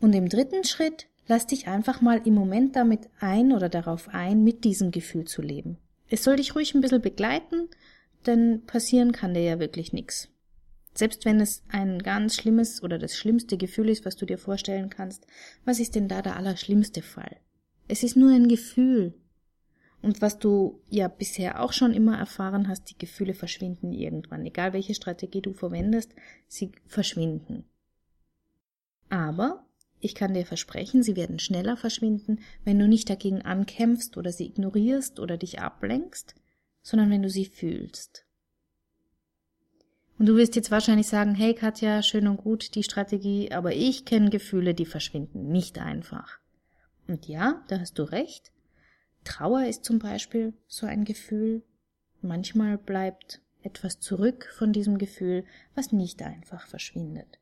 Und 0.00 0.14
im 0.14 0.30
dritten 0.30 0.64
Schritt 0.64 1.08
lass 1.26 1.46
dich 1.46 1.68
einfach 1.68 2.00
mal 2.00 2.26
im 2.26 2.32
Moment 2.32 2.74
damit 2.74 3.10
ein 3.18 3.52
oder 3.52 3.68
darauf 3.68 4.08
ein, 4.08 4.44
mit 4.44 4.64
diesem 4.64 4.92
Gefühl 4.92 5.26
zu 5.26 5.42
leben. 5.42 5.76
Es 6.08 6.24
soll 6.24 6.36
dich 6.36 6.54
ruhig 6.54 6.74
ein 6.74 6.80
bisschen 6.80 7.02
begleiten, 7.02 7.68
denn 8.24 8.64
passieren 8.64 9.12
kann 9.12 9.34
dir 9.34 9.42
ja 9.42 9.60
wirklich 9.60 9.92
nichts. 9.92 10.30
Selbst 10.94 11.26
wenn 11.26 11.38
es 11.38 11.62
ein 11.68 11.98
ganz 11.98 12.34
schlimmes 12.34 12.82
oder 12.82 12.98
das 12.98 13.14
schlimmste 13.14 13.58
Gefühl 13.58 13.90
ist, 13.90 14.06
was 14.06 14.16
du 14.16 14.24
dir 14.24 14.38
vorstellen 14.38 14.88
kannst, 14.88 15.26
was 15.66 15.80
ist 15.80 15.96
denn 15.96 16.08
da 16.08 16.22
der 16.22 16.36
allerschlimmste 16.36 17.02
Fall? 17.02 17.36
Es 17.88 18.02
ist 18.02 18.16
nur 18.16 18.32
ein 18.32 18.48
Gefühl. 18.48 19.12
Und 20.02 20.22
was 20.22 20.38
du 20.38 20.80
ja 20.88 21.08
bisher 21.08 21.62
auch 21.62 21.72
schon 21.72 21.92
immer 21.92 22.18
erfahren 22.18 22.68
hast, 22.68 22.90
die 22.90 22.98
Gefühle 22.98 23.34
verschwinden 23.34 23.92
irgendwann. 23.92 24.46
Egal 24.46 24.72
welche 24.72 24.94
Strategie 24.94 25.42
du 25.42 25.52
verwendest, 25.52 26.14
sie 26.48 26.72
verschwinden. 26.86 27.64
Aber 29.10 29.66
ich 29.98 30.14
kann 30.14 30.32
dir 30.32 30.46
versprechen, 30.46 31.02
sie 31.02 31.16
werden 31.16 31.38
schneller 31.38 31.76
verschwinden, 31.76 32.40
wenn 32.64 32.78
du 32.78 32.88
nicht 32.88 33.10
dagegen 33.10 33.42
ankämpfst 33.42 34.16
oder 34.16 34.32
sie 34.32 34.46
ignorierst 34.46 35.20
oder 35.20 35.36
dich 35.36 35.60
ablenkst, 35.60 36.34
sondern 36.82 37.10
wenn 37.10 37.22
du 37.22 37.28
sie 37.28 37.44
fühlst. 37.44 38.24
Und 40.18 40.26
du 40.26 40.36
wirst 40.36 40.56
jetzt 40.56 40.70
wahrscheinlich 40.70 41.06
sagen, 41.06 41.34
hey 41.34 41.54
Katja, 41.54 42.02
schön 42.02 42.28
und 42.28 42.38
gut 42.38 42.74
die 42.74 42.82
Strategie, 42.82 43.52
aber 43.52 43.74
ich 43.74 44.04
kenne 44.04 44.30
Gefühle, 44.30 44.74
die 44.74 44.86
verschwinden 44.86 45.48
nicht 45.48 45.78
einfach. 45.78 46.38
Und 47.06 47.26
ja, 47.26 47.64
da 47.68 47.80
hast 47.80 47.98
du 47.98 48.02
recht. 48.02 48.52
Trauer 49.24 49.66
ist 49.66 49.84
zum 49.84 49.98
Beispiel 49.98 50.54
so 50.66 50.86
ein 50.86 51.04
Gefühl. 51.04 51.62
Manchmal 52.22 52.78
bleibt 52.78 53.40
etwas 53.62 54.00
zurück 54.00 54.48
von 54.56 54.72
diesem 54.72 54.98
Gefühl, 54.98 55.44
was 55.74 55.92
nicht 55.92 56.22
einfach 56.22 56.66
verschwindet. 56.66 57.38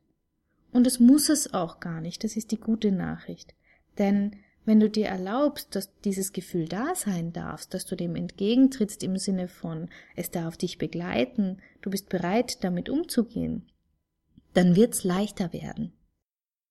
Und 0.71 0.85
es 0.85 0.99
muss 0.99 1.29
es 1.29 1.53
auch 1.53 1.79
gar 1.79 2.01
nicht, 2.01 2.23
das 2.23 2.35
ist 2.35 2.51
die 2.51 2.59
gute 2.59 2.91
Nachricht. 2.91 3.55
Denn 3.97 4.35
wenn 4.65 4.79
du 4.79 4.89
dir 4.89 5.07
erlaubst, 5.07 5.75
dass 5.75 5.89
dieses 6.01 6.31
Gefühl 6.31 6.67
da 6.67 6.93
sein 6.93 7.33
darf, 7.33 7.65
dass 7.65 7.85
du 7.85 7.95
dem 7.95 8.15
entgegentrittst 8.15 9.03
im 9.03 9.17
Sinne 9.17 9.47
von, 9.47 9.89
es 10.15 10.29
darf 10.29 10.57
dich 10.57 10.77
begleiten, 10.77 11.57
du 11.81 11.89
bist 11.89 12.09
bereit, 12.09 12.63
damit 12.63 12.89
umzugehen, 12.89 13.65
dann 14.53 14.75
wird's 14.75 15.03
leichter 15.03 15.53
werden. 15.53 15.93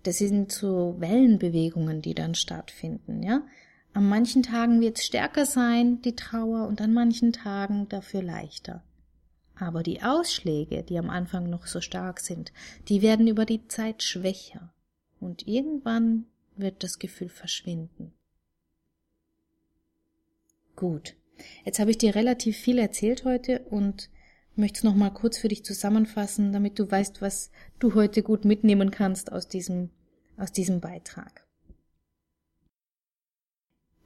Das 0.04 0.18
sind 0.18 0.52
so 0.52 0.96
Wellenbewegungen, 0.98 2.00
die 2.02 2.14
dann 2.14 2.34
stattfinden, 2.34 3.22
ja. 3.22 3.42
An 3.92 4.08
manchen 4.08 4.42
Tagen 4.42 4.80
wird's 4.80 5.04
stärker 5.04 5.46
sein, 5.46 6.00
die 6.02 6.14
Trauer, 6.14 6.68
und 6.68 6.80
an 6.80 6.92
manchen 6.92 7.32
Tagen 7.32 7.88
dafür 7.88 8.22
leichter. 8.22 8.84
Aber 9.56 9.82
die 9.82 10.02
Ausschläge, 10.02 10.84
die 10.84 10.98
am 10.98 11.10
Anfang 11.10 11.50
noch 11.50 11.66
so 11.66 11.80
stark 11.80 12.20
sind, 12.20 12.52
die 12.88 13.02
werden 13.02 13.26
über 13.26 13.44
die 13.44 13.66
Zeit 13.66 14.02
schwächer. 14.02 14.72
Und 15.20 15.48
irgendwann 15.48 16.26
wird 16.56 16.84
das 16.84 16.98
Gefühl 16.98 17.28
verschwinden. 17.28 18.12
Gut. 20.76 21.16
Jetzt 21.64 21.80
habe 21.80 21.90
ich 21.90 21.98
dir 21.98 22.14
relativ 22.14 22.56
viel 22.56 22.78
erzählt 22.78 23.24
heute 23.24 23.60
und 23.70 24.10
möchte 24.54 24.78
es 24.78 24.84
nochmal 24.84 25.12
kurz 25.12 25.38
für 25.38 25.48
dich 25.48 25.64
zusammenfassen, 25.64 26.52
damit 26.52 26.78
du 26.78 26.88
weißt, 26.88 27.20
was 27.20 27.50
du 27.78 27.94
heute 27.94 28.22
gut 28.22 28.44
mitnehmen 28.44 28.90
kannst 28.90 29.32
aus 29.32 29.48
diesem, 29.48 29.90
aus 30.36 30.52
diesem 30.52 30.80
Beitrag. 30.80 31.47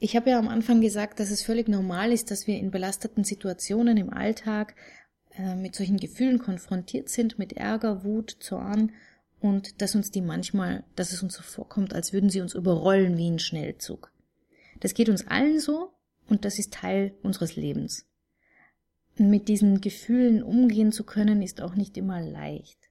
Ich 0.04 0.16
habe 0.16 0.30
ja 0.30 0.38
am 0.40 0.48
Anfang 0.48 0.80
gesagt, 0.80 1.20
dass 1.20 1.30
es 1.30 1.44
völlig 1.44 1.68
normal 1.68 2.10
ist, 2.10 2.32
dass 2.32 2.48
wir 2.48 2.58
in 2.58 2.72
belasteten 2.72 3.22
Situationen 3.22 3.96
im 3.96 4.12
Alltag 4.12 4.74
äh, 5.38 5.54
mit 5.54 5.76
solchen 5.76 5.96
Gefühlen 5.96 6.40
konfrontiert 6.40 7.08
sind, 7.08 7.38
mit 7.38 7.52
Ärger, 7.52 8.02
Wut, 8.02 8.36
Zorn 8.40 8.90
und 9.38 9.80
dass 9.80 9.94
uns 9.94 10.10
die 10.10 10.20
manchmal, 10.20 10.82
dass 10.96 11.12
es 11.12 11.22
uns 11.22 11.34
so 11.34 11.42
vorkommt, 11.44 11.94
als 11.94 12.12
würden 12.12 12.30
sie 12.30 12.40
uns 12.40 12.54
überrollen 12.54 13.16
wie 13.16 13.30
ein 13.30 13.38
Schnellzug. 13.38 14.10
Das 14.80 14.94
geht 14.94 15.08
uns 15.08 15.28
allen 15.28 15.60
so 15.60 15.92
und 16.28 16.44
das 16.44 16.58
ist 16.58 16.74
Teil 16.74 17.14
unseres 17.22 17.54
Lebens. 17.54 18.04
Mit 19.14 19.46
diesen 19.46 19.80
Gefühlen 19.80 20.42
umgehen 20.42 20.90
zu 20.90 21.04
können, 21.04 21.42
ist 21.42 21.60
auch 21.60 21.76
nicht 21.76 21.96
immer 21.96 22.20
leicht. 22.20 22.90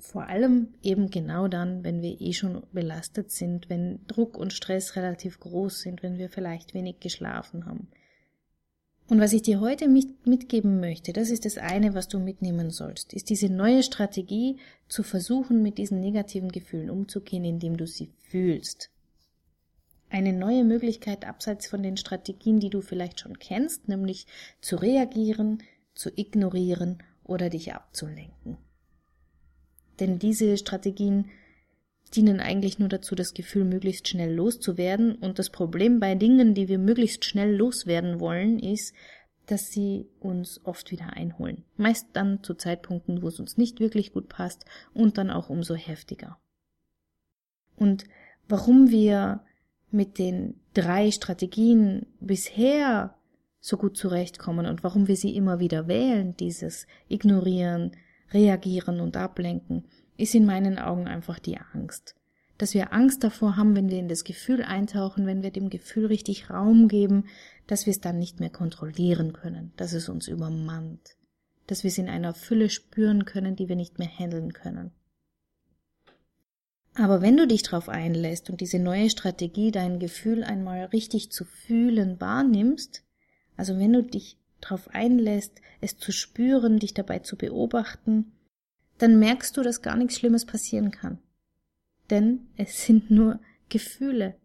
Vor 0.00 0.26
allem 0.26 0.68
eben 0.82 1.10
genau 1.10 1.46
dann, 1.46 1.84
wenn 1.84 2.02
wir 2.02 2.20
eh 2.20 2.32
schon 2.32 2.62
belastet 2.72 3.30
sind, 3.30 3.68
wenn 3.68 4.06
Druck 4.06 4.36
und 4.36 4.52
Stress 4.52 4.96
relativ 4.96 5.38
groß 5.40 5.80
sind, 5.80 6.02
wenn 6.02 6.18
wir 6.18 6.30
vielleicht 6.30 6.74
wenig 6.74 7.00
geschlafen 7.00 7.66
haben, 7.66 7.88
und 9.10 9.18
was 9.20 9.32
ich 9.32 9.42
dir 9.42 9.58
heute 9.58 9.88
mitgeben 9.88 10.78
möchte, 10.78 11.12
das 11.12 11.30
ist 11.30 11.44
das 11.44 11.58
eine, 11.58 11.94
was 11.94 12.06
du 12.06 12.20
mitnehmen 12.20 12.70
sollst, 12.70 13.12
ist 13.12 13.28
diese 13.28 13.48
neue 13.48 13.82
Strategie 13.82 14.58
zu 14.86 15.02
versuchen, 15.02 15.62
mit 15.62 15.78
diesen 15.78 15.98
negativen 15.98 16.52
Gefühlen 16.52 16.90
umzugehen, 16.90 17.44
indem 17.44 17.76
du 17.76 17.88
sie 17.88 18.12
fühlst. 18.20 18.88
Eine 20.10 20.32
neue 20.32 20.62
Möglichkeit 20.62 21.26
abseits 21.26 21.66
von 21.66 21.82
den 21.82 21.96
Strategien, 21.96 22.60
die 22.60 22.70
du 22.70 22.82
vielleicht 22.82 23.18
schon 23.18 23.36
kennst, 23.40 23.88
nämlich 23.88 24.28
zu 24.60 24.76
reagieren, 24.76 25.60
zu 25.92 26.10
ignorieren 26.14 27.02
oder 27.24 27.50
dich 27.50 27.74
abzulenken. 27.74 28.58
Denn 30.00 30.18
diese 30.18 30.56
Strategien 30.56 31.26
dienen 32.14 32.40
eigentlich 32.40 32.78
nur 32.78 32.88
dazu, 32.88 33.14
das 33.14 33.34
Gefühl 33.34 33.64
möglichst 33.64 34.08
schnell 34.08 34.34
loszuwerden. 34.34 35.14
Und 35.14 35.38
das 35.38 35.50
Problem 35.50 36.00
bei 36.00 36.14
Dingen, 36.14 36.54
die 36.54 36.68
wir 36.68 36.78
möglichst 36.78 37.24
schnell 37.24 37.54
loswerden 37.54 38.18
wollen, 38.18 38.58
ist, 38.58 38.94
dass 39.46 39.70
sie 39.70 40.06
uns 40.20 40.64
oft 40.64 40.90
wieder 40.90 41.12
einholen. 41.14 41.64
Meist 41.76 42.08
dann 42.12 42.42
zu 42.42 42.54
Zeitpunkten, 42.54 43.22
wo 43.22 43.28
es 43.28 43.40
uns 43.40 43.56
nicht 43.56 43.80
wirklich 43.80 44.12
gut 44.12 44.28
passt 44.28 44.64
und 44.94 45.18
dann 45.18 45.30
auch 45.30 45.50
umso 45.50 45.74
heftiger. 45.74 46.38
Und 47.76 48.04
warum 48.48 48.90
wir 48.90 49.40
mit 49.90 50.18
den 50.18 50.60
drei 50.74 51.10
Strategien 51.10 52.06
bisher 52.20 53.16
so 53.60 53.76
gut 53.76 53.96
zurechtkommen 53.96 54.66
und 54.66 54.84
warum 54.84 55.08
wir 55.08 55.16
sie 55.16 55.34
immer 55.34 55.58
wieder 55.58 55.88
wählen, 55.88 56.36
dieses 56.36 56.86
Ignorieren, 57.08 57.92
Reagieren 58.32 59.00
und 59.00 59.16
Ablenken, 59.16 59.84
ist 60.16 60.34
in 60.34 60.46
meinen 60.46 60.78
Augen 60.78 61.08
einfach 61.08 61.38
die 61.38 61.58
Angst. 61.58 62.14
Dass 62.58 62.74
wir 62.74 62.92
Angst 62.92 63.24
davor 63.24 63.56
haben, 63.56 63.74
wenn 63.74 63.88
wir 63.88 63.98
in 63.98 64.08
das 64.08 64.24
Gefühl 64.24 64.62
eintauchen, 64.62 65.26
wenn 65.26 65.42
wir 65.42 65.50
dem 65.50 65.70
Gefühl 65.70 66.06
richtig 66.06 66.50
Raum 66.50 66.88
geben, 66.88 67.24
dass 67.66 67.86
wir 67.86 67.92
es 67.92 68.00
dann 68.00 68.18
nicht 68.18 68.38
mehr 68.40 68.50
kontrollieren 68.50 69.32
können, 69.32 69.72
dass 69.76 69.92
es 69.92 70.08
uns 70.08 70.28
übermannt, 70.28 71.16
dass 71.66 71.84
wir 71.84 71.88
es 71.88 71.98
in 71.98 72.08
einer 72.08 72.34
Fülle 72.34 72.68
spüren 72.68 73.24
können, 73.24 73.56
die 73.56 73.68
wir 73.68 73.76
nicht 73.76 73.98
mehr 73.98 74.08
handeln 74.08 74.52
können. 74.52 74.92
Aber 76.94 77.22
wenn 77.22 77.36
du 77.36 77.46
dich 77.46 77.62
darauf 77.62 77.88
einlässt 77.88 78.50
und 78.50 78.60
diese 78.60 78.78
neue 78.78 79.10
Strategie, 79.10 79.70
dein 79.70 80.00
Gefühl 80.00 80.42
einmal 80.42 80.86
richtig 80.86 81.30
zu 81.30 81.44
fühlen, 81.44 82.20
wahrnimmst, 82.20 83.04
also 83.56 83.78
wenn 83.78 83.92
du 83.92 84.02
dich 84.02 84.39
darauf 84.60 84.88
einlässt, 84.88 85.60
es 85.80 85.96
zu 85.96 86.12
spüren, 86.12 86.78
dich 86.78 86.94
dabei 86.94 87.20
zu 87.20 87.36
beobachten, 87.36 88.32
dann 88.98 89.18
merkst 89.18 89.56
du, 89.56 89.62
dass 89.62 89.82
gar 89.82 89.96
nichts 89.96 90.16
Schlimmes 90.16 90.44
passieren 90.44 90.90
kann. 90.90 91.18
Denn 92.10 92.48
es 92.56 92.84
sind 92.84 93.10
nur 93.10 93.40
Gefühle. 93.68 94.36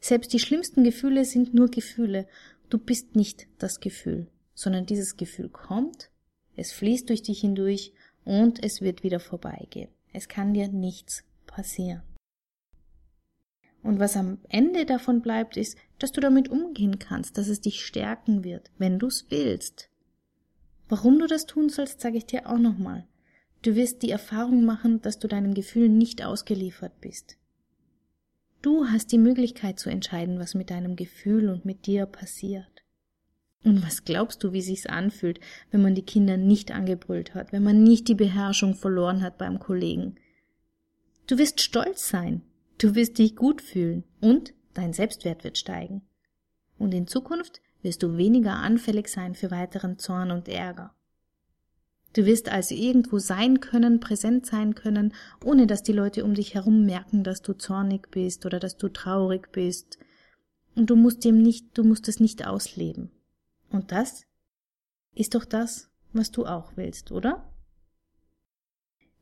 Selbst 0.00 0.32
die 0.32 0.38
schlimmsten 0.38 0.84
Gefühle 0.84 1.24
sind 1.24 1.54
nur 1.54 1.70
Gefühle. 1.70 2.26
Du 2.68 2.78
bist 2.78 3.16
nicht 3.16 3.46
das 3.58 3.80
Gefühl, 3.80 4.26
sondern 4.54 4.84
dieses 4.84 5.16
Gefühl 5.16 5.48
kommt, 5.48 6.10
es 6.56 6.72
fließt 6.72 7.08
durch 7.08 7.22
dich 7.22 7.40
hindurch 7.40 7.92
und 8.24 8.62
es 8.62 8.80
wird 8.80 9.02
wieder 9.02 9.20
vorbeigehen. 9.20 9.90
Es 10.12 10.28
kann 10.28 10.54
dir 10.54 10.68
nichts 10.68 11.24
passieren. 11.46 12.02
Und 13.84 14.00
was 14.00 14.16
am 14.16 14.38
Ende 14.48 14.86
davon 14.86 15.20
bleibt, 15.20 15.58
ist, 15.58 15.76
dass 15.98 16.10
du 16.10 16.22
damit 16.22 16.48
umgehen 16.48 16.98
kannst, 16.98 17.36
dass 17.36 17.48
es 17.48 17.60
dich 17.60 17.84
stärken 17.84 18.42
wird, 18.42 18.70
wenn 18.78 18.98
du 18.98 19.08
es 19.08 19.26
willst. 19.28 19.90
Warum 20.88 21.18
du 21.18 21.26
das 21.26 21.44
tun 21.44 21.68
sollst, 21.68 22.00
sage 22.00 22.16
ich 22.16 22.24
dir 22.24 22.48
auch 22.48 22.58
nochmal. 22.58 23.06
Du 23.60 23.76
wirst 23.76 24.02
die 24.02 24.10
Erfahrung 24.10 24.64
machen, 24.64 25.02
dass 25.02 25.18
du 25.18 25.28
deinen 25.28 25.52
Gefühlen 25.52 25.98
nicht 25.98 26.24
ausgeliefert 26.24 26.98
bist. 27.02 27.36
Du 28.62 28.86
hast 28.86 29.12
die 29.12 29.18
Möglichkeit 29.18 29.78
zu 29.78 29.90
entscheiden, 29.90 30.38
was 30.38 30.54
mit 30.54 30.70
deinem 30.70 30.96
Gefühl 30.96 31.50
und 31.50 31.66
mit 31.66 31.84
dir 31.84 32.06
passiert. 32.06 32.82
Und 33.64 33.84
was 33.84 34.04
glaubst 34.04 34.42
du, 34.42 34.52
wie 34.52 34.62
sich's 34.62 34.86
anfühlt, 34.86 35.40
wenn 35.70 35.82
man 35.82 35.94
die 35.94 36.06
Kinder 36.06 36.38
nicht 36.38 36.70
angebrüllt 36.70 37.34
hat, 37.34 37.52
wenn 37.52 37.62
man 37.62 37.82
nicht 37.82 38.08
die 38.08 38.14
Beherrschung 38.14 38.74
verloren 38.74 39.22
hat 39.22 39.36
beim 39.36 39.58
Kollegen? 39.58 40.16
Du 41.26 41.36
wirst 41.36 41.60
stolz 41.60 42.08
sein, 42.08 42.42
du 42.84 42.94
wirst 42.94 43.16
dich 43.16 43.34
gut 43.34 43.62
fühlen 43.62 44.04
und 44.20 44.52
dein 44.74 44.92
Selbstwert 44.92 45.42
wird 45.42 45.56
steigen. 45.56 46.02
Und 46.78 46.92
in 46.92 47.06
Zukunft 47.06 47.62
wirst 47.80 48.02
du 48.02 48.18
weniger 48.18 48.56
anfällig 48.56 49.08
sein 49.08 49.34
für 49.34 49.50
weiteren 49.50 49.98
Zorn 49.98 50.30
und 50.30 50.48
Ärger. 50.48 50.94
Du 52.12 52.26
wirst 52.26 52.50
also 52.50 52.74
irgendwo 52.74 53.18
sein 53.18 53.60
können, 53.60 54.00
präsent 54.00 54.44
sein 54.44 54.74
können, 54.74 55.14
ohne 55.42 55.66
dass 55.66 55.82
die 55.82 55.94
Leute 55.94 56.24
um 56.24 56.34
dich 56.34 56.54
herum 56.54 56.84
merken, 56.84 57.24
dass 57.24 57.40
du 57.40 57.54
zornig 57.54 58.10
bist 58.10 58.44
oder 58.44 58.60
dass 58.60 58.76
du 58.76 58.90
traurig 58.90 59.50
bist. 59.50 59.98
Und 60.76 60.90
du 60.90 60.96
musst 60.96 61.24
dem 61.24 61.40
nicht, 61.40 61.78
du 61.78 61.84
musst 61.84 62.06
es 62.08 62.20
nicht 62.20 62.46
ausleben. 62.46 63.10
Und 63.70 63.92
das 63.92 64.26
ist 65.14 65.34
doch 65.34 65.46
das, 65.46 65.88
was 66.12 66.30
du 66.30 66.44
auch 66.44 66.72
willst, 66.76 67.12
oder? 67.12 67.50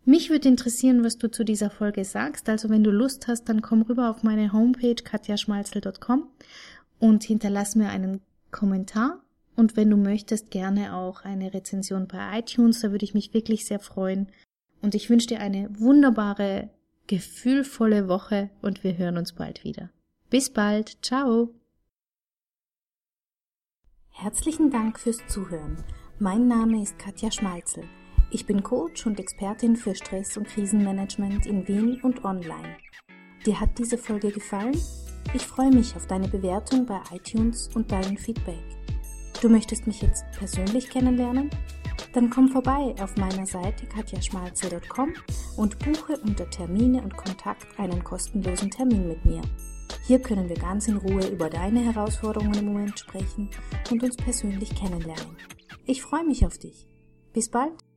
Mich 0.04 0.30
würde 0.30 0.48
interessieren, 0.48 1.04
was 1.04 1.18
du 1.18 1.30
zu 1.30 1.44
dieser 1.44 1.70
Folge 1.70 2.04
sagst. 2.04 2.48
Also 2.48 2.68
wenn 2.68 2.82
du 2.82 2.90
Lust 2.90 3.28
hast, 3.28 3.48
dann 3.48 3.62
komm 3.62 3.82
rüber 3.82 4.10
auf 4.10 4.22
meine 4.22 4.52
Homepage 4.52 4.96
katjaschmalzel.com 4.96 6.28
und 6.98 7.24
hinterlass 7.24 7.76
mir 7.76 7.88
einen 7.88 8.20
Kommentar 8.50 9.22
und 9.54 9.76
wenn 9.76 9.90
du 9.90 9.96
möchtest, 9.96 10.50
gerne 10.50 10.94
auch 10.94 11.22
eine 11.22 11.52
Rezension 11.52 12.08
bei 12.08 12.38
iTunes, 12.38 12.80
da 12.80 12.90
würde 12.90 13.04
ich 13.04 13.14
mich 13.14 13.34
wirklich 13.34 13.64
sehr 13.64 13.80
freuen. 13.80 14.28
Und 14.80 14.94
ich 14.94 15.10
wünsche 15.10 15.28
dir 15.28 15.40
eine 15.40 15.68
wunderbare, 15.78 16.70
gefühlvolle 17.06 18.08
Woche 18.08 18.50
und 18.62 18.82
wir 18.82 18.96
hören 18.96 19.18
uns 19.18 19.32
bald 19.32 19.64
wieder. 19.64 19.90
Bis 20.30 20.50
bald, 20.50 21.04
ciao! 21.04 21.54
Herzlichen 24.08 24.70
Dank 24.70 24.98
fürs 24.98 25.18
Zuhören. 25.28 25.84
Mein 26.18 26.48
Name 26.48 26.82
ist 26.82 26.98
Katja 26.98 27.30
Schmalzel. 27.30 27.84
Ich 28.34 28.46
bin 28.46 28.62
Coach 28.62 29.04
und 29.04 29.20
Expertin 29.20 29.76
für 29.76 29.94
Stress- 29.94 30.38
und 30.38 30.48
Krisenmanagement 30.48 31.44
in 31.44 31.68
Wien 31.68 32.00
und 32.02 32.24
online. 32.24 32.78
Dir 33.44 33.60
hat 33.60 33.76
diese 33.76 33.98
Folge 33.98 34.30
gefallen? 34.30 34.74
Ich 35.34 35.46
freue 35.46 35.70
mich 35.70 35.94
auf 35.96 36.06
deine 36.06 36.28
Bewertung 36.28 36.86
bei 36.86 36.98
iTunes 37.12 37.68
und 37.74 37.92
dein 37.92 38.16
Feedback. 38.16 38.64
Du 39.42 39.50
möchtest 39.50 39.86
mich 39.86 40.00
jetzt 40.00 40.24
persönlich 40.38 40.88
kennenlernen? 40.88 41.50
Dann 42.14 42.30
komm 42.30 42.48
vorbei 42.48 42.94
auf 43.02 43.18
meiner 43.18 43.44
Seite 43.44 43.84
katjaschmalze.com 43.84 45.12
und 45.58 45.78
buche 45.80 46.18
unter 46.22 46.48
Termine 46.48 47.02
und 47.02 47.14
Kontakt 47.14 47.78
einen 47.78 48.02
kostenlosen 48.02 48.70
Termin 48.70 49.08
mit 49.08 49.22
mir. 49.26 49.42
Hier 50.06 50.20
können 50.20 50.48
wir 50.48 50.56
ganz 50.56 50.88
in 50.88 50.96
Ruhe 50.96 51.26
über 51.28 51.50
deine 51.50 51.80
Herausforderungen 51.80 52.54
im 52.54 52.64
Moment 52.64 52.98
sprechen 52.98 53.50
und 53.90 54.02
uns 54.02 54.16
persönlich 54.16 54.74
kennenlernen. 54.74 55.36
Ich 55.84 56.00
freue 56.00 56.24
mich 56.24 56.46
auf 56.46 56.56
dich. 56.56 56.88
Bis 57.34 57.50
bald! 57.50 57.91